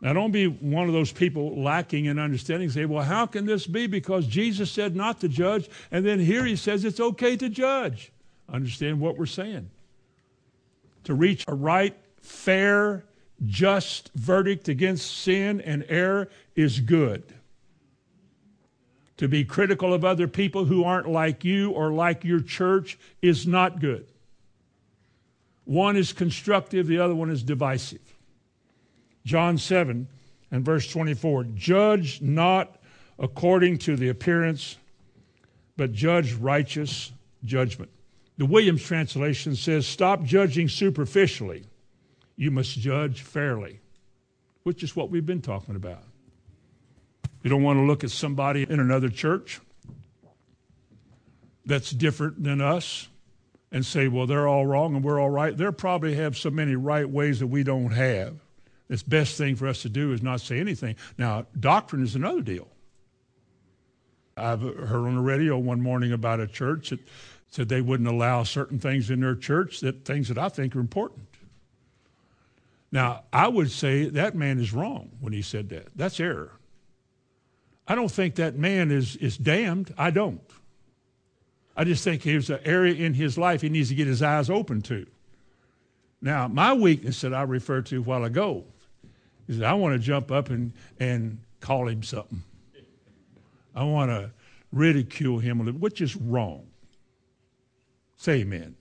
[0.01, 2.69] Now, don't be one of those people lacking in understanding.
[2.69, 3.87] Say, well, how can this be?
[3.87, 8.11] Because Jesus said not to judge, and then here he says it's okay to judge.
[8.51, 9.69] Understand what we're saying.
[11.05, 13.05] To reach a right, fair,
[13.45, 17.23] just verdict against sin and error is good.
[19.17, 23.45] To be critical of other people who aren't like you or like your church is
[23.45, 24.07] not good.
[25.65, 28.01] One is constructive, the other one is divisive.
[29.25, 30.07] John 7
[30.51, 32.75] and verse 24 Judge not
[33.19, 34.77] according to the appearance,
[35.77, 37.11] but judge righteous
[37.45, 37.91] judgment.
[38.37, 41.65] The Williams translation says, Stop judging superficially
[42.35, 43.79] you must judge fairly,
[44.63, 46.03] which is what we've been talking about.
[47.43, 49.59] You don't want to look at somebody in another church
[51.65, 53.09] that's different than us
[53.71, 55.55] and say, well, they're all wrong and we're all right.
[55.55, 58.35] They probably have so many right ways that we don't have.
[58.87, 60.95] The best thing for us to do is not say anything.
[61.17, 62.67] Now, doctrine is another deal.
[64.37, 66.99] I've heard on the radio one morning about a church that
[67.49, 70.79] said they wouldn't allow certain things in their church, that things that I think are
[70.79, 71.27] important.
[72.91, 75.87] Now, I would say that man is wrong when he said that.
[75.95, 76.51] That's error.
[77.87, 79.93] I don't think that man is, is damned.
[79.97, 80.41] I don't.
[81.75, 84.49] I just think there's an area in his life he needs to get his eyes
[84.49, 85.05] open to.
[86.21, 88.63] Now, my weakness that I referred to a while ago
[89.47, 92.43] is I want to jump up and, and call him something.
[93.75, 94.31] I want to
[94.71, 96.65] ridicule him a little, which is wrong.
[98.17, 98.75] Say amen.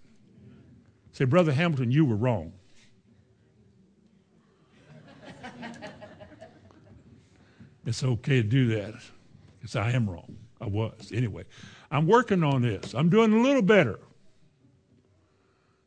[1.12, 2.52] Say, Brother Hamilton, you were wrong.
[7.84, 8.94] It's okay to do that
[9.58, 10.36] because I am wrong.
[10.60, 11.10] I was.
[11.12, 11.44] Anyway,
[11.90, 12.94] I'm working on this.
[12.94, 13.98] I'm doing a little better.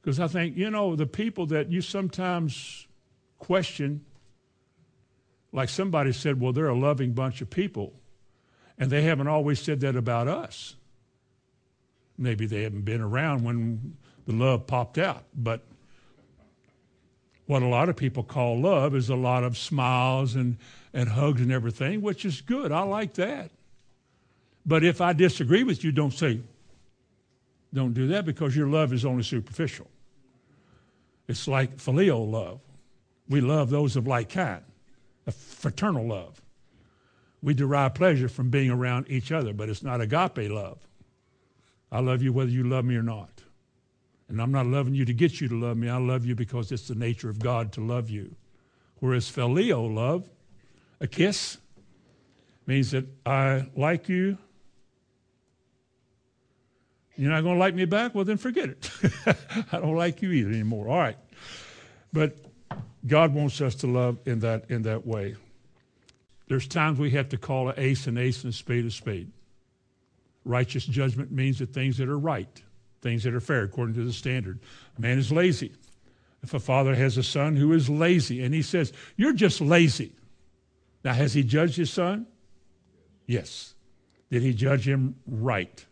[0.01, 2.85] Because I think, you know, the people that you sometimes
[3.39, 4.05] question,
[5.51, 7.93] like somebody said, well, they're a loving bunch of people.
[8.77, 10.75] And they haven't always said that about us.
[12.17, 15.23] Maybe they haven't been around when the love popped out.
[15.33, 15.63] But
[17.45, 20.57] what a lot of people call love is a lot of smiles and,
[20.95, 22.71] and hugs and everything, which is good.
[22.71, 23.51] I like that.
[24.65, 26.39] But if I disagree with you, don't say,
[27.73, 29.87] don't do that because your love is only superficial.
[31.27, 32.61] It's like filial love.
[33.27, 34.63] We love those of like kind,
[35.27, 36.41] a fraternal love.
[37.43, 40.77] We derive pleasure from being around each other, but it's not agape love.
[41.91, 43.43] I love you whether you love me or not.
[44.29, 45.89] And I'm not loving you to get you to love me.
[45.89, 48.35] I love you because it's the nature of God to love you.
[48.99, 50.29] Whereas filial love,
[50.99, 51.57] a kiss,
[52.67, 54.37] means that I like you.
[57.15, 58.13] You're not going to like me back?
[58.13, 58.89] Well, then forget it.
[59.71, 60.89] I don't like you either anymore.
[60.89, 61.17] All right.
[62.11, 62.37] But
[63.07, 65.35] God wants us to love in that, in that way.
[66.47, 69.31] There's times we have to call an ace an ace and a spade a spade.
[70.43, 72.61] Righteous judgment means that things that are right,
[73.01, 74.59] things that are fair according to the standard.
[74.97, 75.73] A man is lazy.
[76.43, 80.13] If a father has a son who is lazy and he says, You're just lazy.
[81.05, 82.25] Now, has he judged his son?
[83.27, 83.75] Yes.
[84.31, 85.85] Did he judge him right?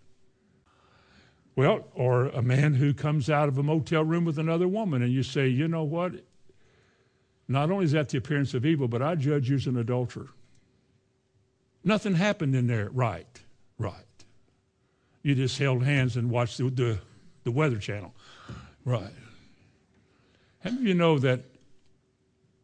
[1.55, 5.13] Well, or a man who comes out of a motel room with another woman and
[5.13, 6.13] you say, You know what?
[7.47, 10.29] Not only is that the appearance of evil, but I judge you as an adulterer.
[11.83, 12.89] Nothing happened in there.
[12.91, 13.39] Right,
[13.77, 13.93] right.
[15.21, 16.99] You just held hands and watched the, the,
[17.43, 18.15] the Weather Channel.
[18.83, 19.13] Right.
[20.61, 21.52] How of you know that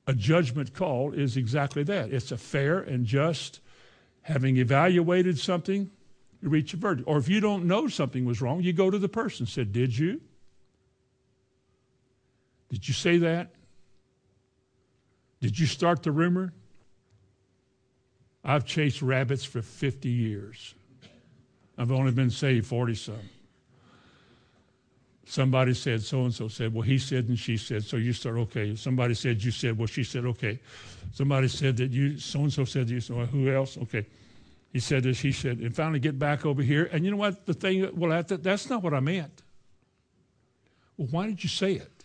[0.09, 2.11] a judgment call is exactly that?
[2.11, 3.59] It's a fair and just,
[4.23, 5.91] having evaluated something,
[6.41, 7.07] you reach a verdict.
[7.07, 9.71] Or if you don't know something was wrong, you go to the person and said,
[9.71, 10.19] Did you?
[12.71, 13.51] Did you say that?
[15.41, 16.53] Did you start the rumor?
[18.43, 20.73] I've chased rabbits for 50 years.
[21.77, 23.29] I've only been saved 40 some.
[25.29, 28.35] Somebody said, so and so said, well, he said and she said, so you start,
[28.37, 28.75] okay.
[28.75, 30.59] Somebody said, you said, well, she said, okay.
[31.13, 33.77] Somebody said that you, so and so said, you said, well, who else?
[33.77, 34.07] Okay.
[34.73, 36.89] He said this, he said, and finally get back over here.
[36.91, 37.45] And you know what?
[37.45, 39.43] The thing, well, that's not what I meant.
[40.97, 42.03] Well, why did you say it?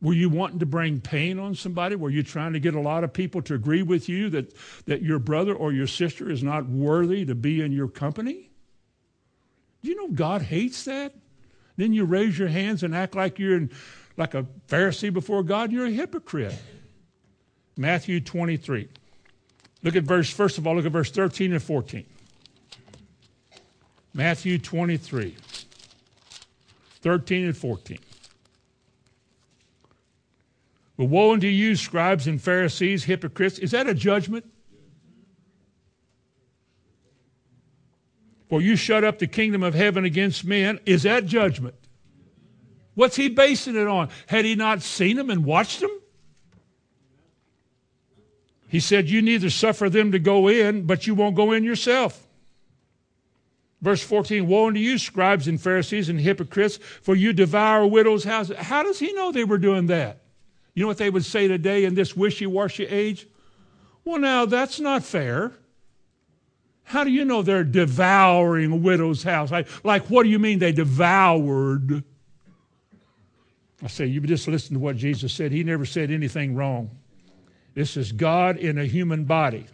[0.00, 1.96] Were you wanting to bring pain on somebody?
[1.96, 4.54] Were you trying to get a lot of people to agree with you that,
[4.86, 8.48] that your brother or your sister is not worthy to be in your company?
[9.82, 11.16] Do you know God hates that?
[11.76, 13.70] Then you raise your hands and act like you're in,
[14.16, 16.54] like a Pharisee before God, you're a hypocrite.
[17.76, 18.88] Matthew 23.
[19.82, 22.04] Look at verse, first of all, look at verse 13 and 14.
[24.14, 25.34] Matthew 23,
[27.00, 27.98] 13 and 14.
[30.98, 33.58] But woe unto you, scribes and Pharisees, hypocrites.
[33.58, 34.44] Is that a judgment?
[38.52, 40.78] For you shut up the kingdom of heaven against men.
[40.84, 41.74] Is that judgment?
[42.92, 44.10] What's he basing it on?
[44.26, 45.90] Had he not seen them and watched them?
[48.68, 52.26] He said, You neither suffer them to go in, but you won't go in yourself.
[53.80, 58.58] Verse 14 Woe unto you, scribes and Pharisees and hypocrites, for you devour widows' houses.
[58.58, 60.24] How does he know they were doing that?
[60.74, 63.26] You know what they would say today in this wishy washy age?
[64.04, 65.52] Well, now, that's not fair.
[66.92, 69.50] How do you know they're devouring a widow's house?
[69.50, 72.04] Like, like what do you mean they devoured?
[73.82, 75.52] I say, you just listen to what Jesus said.
[75.52, 76.90] He never said anything wrong.
[77.72, 79.64] This is God in a human body.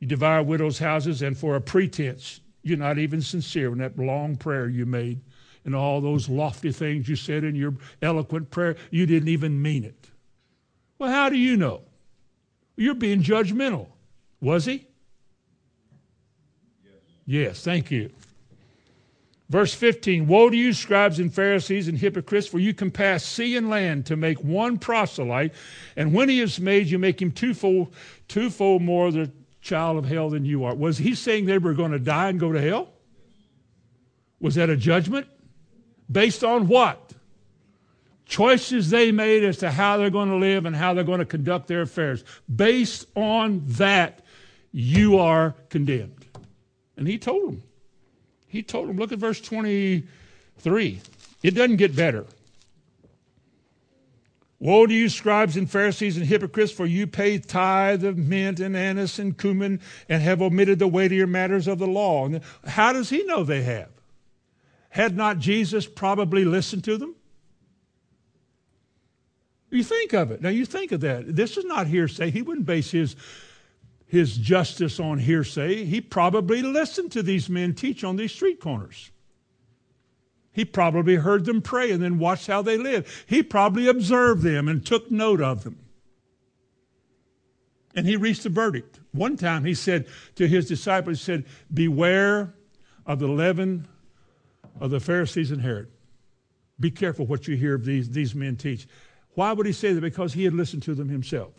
[0.00, 4.36] You devour widows' houses, and for a pretense, you're not even sincere in that long
[4.36, 5.22] prayer you made
[5.64, 7.72] and all those lofty things you said in your
[8.02, 8.76] eloquent prayer.
[8.90, 10.10] You didn't even mean it.
[10.98, 11.80] Well, how do you know?
[12.76, 13.86] You're being judgmental.
[14.42, 14.88] Was he?
[17.28, 18.08] Yes, thank you.
[19.50, 23.68] Verse 15 Woe to you, scribes and Pharisees and hypocrites, for you compass sea and
[23.68, 25.52] land to make one proselyte,
[25.94, 27.92] and when he is made, you make him twofold,
[28.28, 30.74] twofold more the child of hell than you are.
[30.74, 32.88] Was he saying they were going to die and go to hell?
[34.40, 35.26] Was that a judgment?
[36.10, 37.12] Based on what?
[38.24, 41.26] Choices they made as to how they're going to live and how they're going to
[41.26, 42.24] conduct their affairs.
[42.54, 44.24] Based on that,
[44.72, 46.17] you are condemned.
[46.98, 47.62] And he told them.
[48.48, 51.00] He told them, look at verse 23.
[51.42, 52.26] It doesn't get better.
[54.58, 58.76] Woe to you, scribes and Pharisees and hypocrites, for you pay tithe of mint and
[58.76, 62.26] anise and cumin and have omitted the weightier matters of the law.
[62.26, 63.90] And how does he know they have?
[64.90, 67.14] Had not Jesus probably listened to them?
[69.70, 70.40] You think of it.
[70.40, 71.36] Now, you think of that.
[71.36, 72.30] This is not hearsay.
[72.30, 73.14] He wouldn't base his
[74.08, 75.84] his justice on hearsay.
[75.84, 79.10] He probably listened to these men teach on these street corners.
[80.50, 83.06] He probably heard them pray and then watched how they lived.
[83.26, 85.78] He probably observed them and took note of them.
[87.94, 88.98] And he reached a verdict.
[89.12, 90.06] One time he said
[90.36, 92.54] to his disciples, he said, Beware
[93.06, 93.86] of the leaven
[94.80, 95.88] of the Pharisees and Herod.
[96.80, 98.88] Be careful what you hear of these, these men teach.
[99.34, 100.00] Why would he say that?
[100.00, 101.52] Because he had listened to them himself.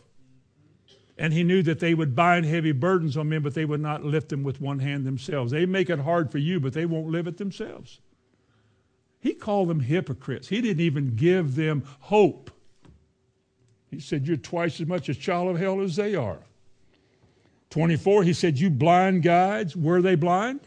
[1.20, 4.02] And he knew that they would bind heavy burdens on men, but they would not
[4.02, 5.52] lift them with one hand themselves.
[5.52, 8.00] They make it hard for you, but they won't live it themselves.
[9.20, 10.48] He called them hypocrites.
[10.48, 12.50] He didn't even give them hope.
[13.90, 16.38] He said, You're twice as much a child of hell as they are.
[17.68, 19.76] 24, he said, You blind guides.
[19.76, 20.60] Were they blind?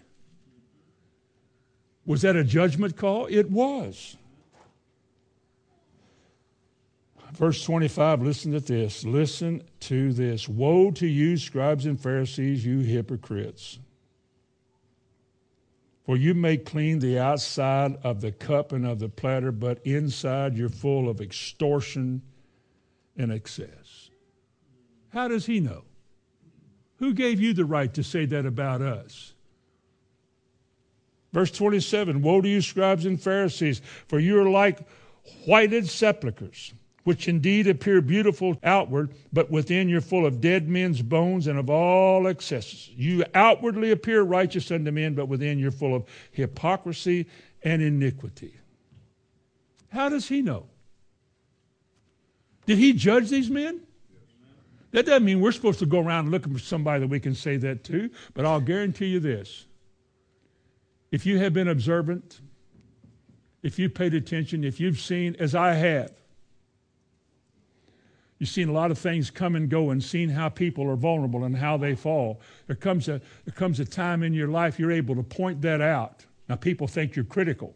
[2.05, 3.25] Was that a judgment call?
[3.25, 4.17] It was.
[7.33, 9.03] Verse 25, listen to this.
[9.03, 10.47] Listen to this.
[10.47, 13.79] Woe to you, scribes and Pharisees, you hypocrites.
[16.05, 20.55] For you make clean the outside of the cup and of the platter, but inside
[20.55, 22.21] you're full of extortion
[23.17, 24.11] and excess.
[25.09, 25.85] How does he know?
[26.97, 29.33] Who gave you the right to say that about us?
[31.31, 34.87] Verse 27 Woe to you, scribes and Pharisees, for you are like
[35.47, 36.73] whited sepulchres
[37.03, 41.69] which indeed appear beautiful outward, but within you're full of dead men's bones and of
[41.69, 42.89] all excesses.
[42.95, 47.27] You outwardly appear righteous unto men, but within you're full of hypocrisy
[47.61, 48.55] and iniquity.
[49.91, 50.67] How does he know?
[52.65, 53.81] Did he judge these men?
[54.91, 57.57] That doesn't mean we're supposed to go around looking for somebody that we can say
[57.57, 59.65] that to, but I'll guarantee you this.
[61.11, 62.41] If you have been observant,
[63.61, 66.11] if you've paid attention, if you've seen, as I have,
[68.43, 71.45] You've seen a lot of things come and go and seen how people are vulnerable
[71.45, 72.41] and how they fall.
[72.67, 75.79] There comes a, there comes a time in your life you're able to point that
[75.79, 76.25] out.
[76.49, 77.73] Now, people think you're critical.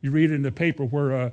[0.00, 1.32] You read in the paper where a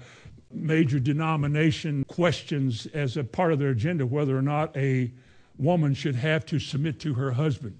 [0.51, 5.11] major denomination questions as a part of their agenda whether or not a
[5.57, 7.75] woman should have to submit to her husband.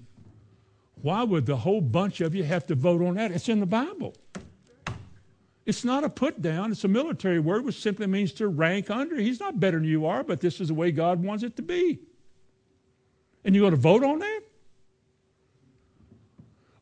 [1.00, 3.30] Why would the whole bunch of you have to vote on that?
[3.30, 4.16] It's in the Bible.
[5.66, 9.16] It's not a put down, it's a military word which simply means to rank under.
[9.16, 11.62] He's not better than you are, but this is the way God wants it to
[11.62, 12.00] be.
[13.44, 14.40] And you're going to vote on that?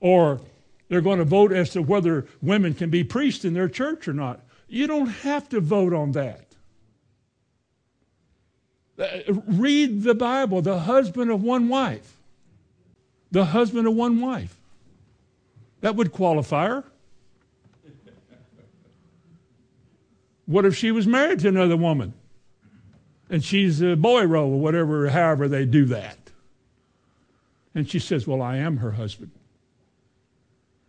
[0.00, 0.40] Or
[0.88, 4.12] they're going to vote as to whether women can be priests in their church or
[4.12, 4.40] not.
[4.68, 6.46] You don't have to vote on that.
[8.98, 12.16] Uh, read the Bible, the husband of one wife.
[13.30, 14.56] The husband of one wife.
[15.80, 16.84] That would qualify her.
[20.52, 22.12] What if she was married to another woman?
[23.30, 26.18] And she's a boy roll or whatever, however they do that.
[27.74, 29.30] And she says, Well, I am her husband.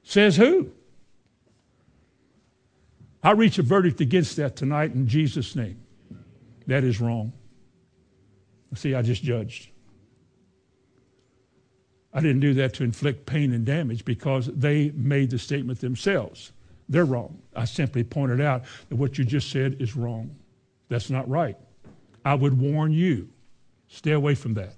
[0.03, 0.69] Says who?
[3.23, 5.79] I reach a verdict against that tonight in Jesus' name.
[6.67, 7.31] That is wrong.
[8.75, 9.69] See, I just judged.
[12.13, 16.51] I didn't do that to inflict pain and damage because they made the statement themselves.
[16.93, 17.41] They're wrong.
[17.55, 20.35] I simply pointed out that what you just said is wrong.
[20.89, 21.57] That's not right.
[22.23, 23.29] I would warn you
[23.87, 24.75] stay away from that.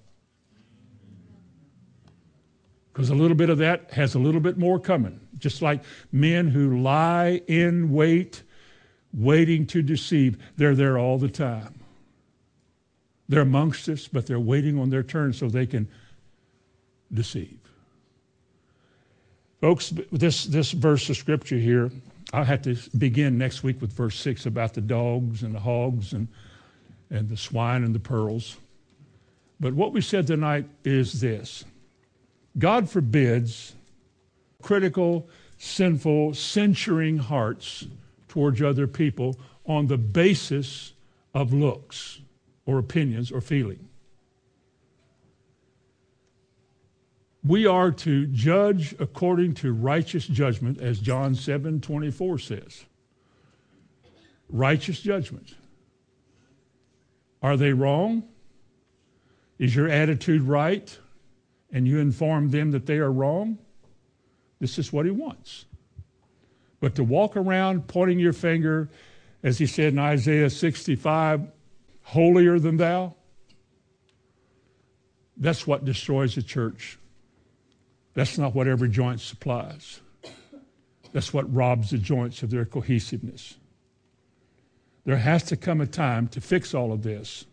[2.93, 5.19] Because a little bit of that has a little bit more coming.
[5.39, 5.83] Just like
[6.13, 8.43] men who lie in wait,
[9.13, 11.81] waiting to deceive, they're there all the time.
[13.27, 15.89] They're amongst us, but they're waiting on their turn so they can
[17.11, 17.59] deceive.
[19.61, 21.91] Folks, this, this verse of scripture here,
[22.33, 26.13] I'll have to begin next week with verse 6 about the dogs and the hogs
[26.13, 26.27] and,
[27.09, 28.57] and the swine and the pearls.
[29.59, 31.63] But what we said tonight is this
[32.57, 33.75] God forbids
[34.61, 37.85] critical, sinful, censuring hearts
[38.27, 40.93] towards other people on the basis
[41.33, 42.19] of looks
[42.65, 43.87] or opinions or feeling.
[47.45, 52.85] We are to judge according to righteous judgment, as John 7 24 says.
[54.49, 55.53] Righteous judgment.
[57.43, 58.23] Are they wrong?
[59.59, 60.97] Is your attitude right?
[61.71, 63.59] And you inform them that they are wrong?
[64.59, 65.65] This is what he wants.
[66.79, 68.89] But to walk around pointing your finger,
[69.43, 71.47] as he said in Isaiah 65,
[72.01, 73.13] holier than thou,
[75.37, 76.97] that's what destroys the church.
[78.15, 79.99] That's not what every joint supplies.
[81.11, 83.55] That's what robs the joints of their cohesiveness.
[85.05, 87.45] There has to come a time to fix all of this.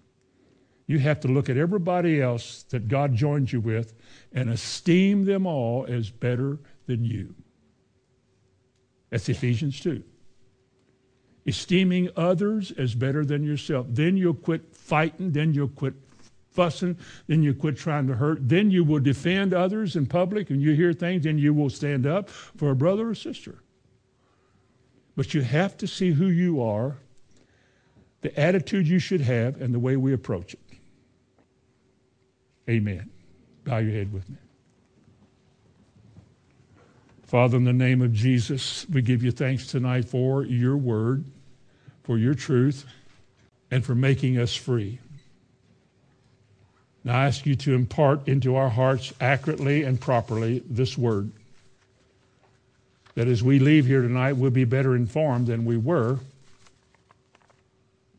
[0.86, 3.94] You have to look at everybody else that God joined you with
[4.32, 7.34] and esteem them all as better than you.
[9.10, 10.02] That's Ephesians 2.
[11.47, 13.86] Esteeming others as better than yourself.
[13.90, 15.94] Then you'll quit fighting, then you'll quit
[16.52, 16.96] fussing,
[17.26, 18.48] then you quit trying to hurt.
[18.48, 22.06] Then you will defend others in public and you hear things, and you will stand
[22.06, 23.62] up for a brother or sister.
[25.16, 26.96] But you have to see who you are,
[28.20, 30.60] the attitude you should have, and the way we approach it.
[32.68, 33.10] Amen.
[33.64, 34.36] Bow your head with me.
[37.24, 41.24] Father, in the name of Jesus, we give you thanks tonight for your word,
[42.02, 42.84] for your truth,
[43.70, 44.98] and for making us free.
[47.04, 51.32] Now I ask you to impart into our hearts accurately and properly this word.
[53.14, 56.18] That as we leave here tonight, we'll be better informed than we were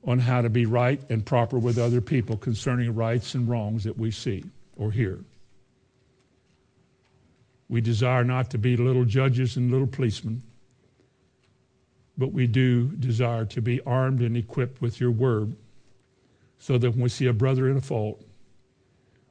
[0.05, 3.97] on how to be right and proper with other people concerning rights and wrongs that
[3.97, 4.43] we see
[4.75, 5.19] or hear.
[7.69, 10.43] We desire not to be little judges and little policemen,
[12.17, 15.55] but we do desire to be armed and equipped with your word
[16.59, 18.21] so that when we see a brother in a fault,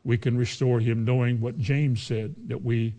[0.04, 2.94] we can restore him, knowing what James said that we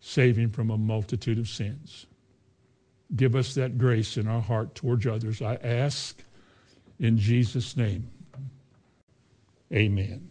[0.00, 2.06] save him from a multitude of sins.
[3.16, 5.40] Give us that grace in our heart towards others.
[5.40, 6.20] I ask
[6.98, 8.10] in Jesus' name.
[9.72, 10.27] Amen.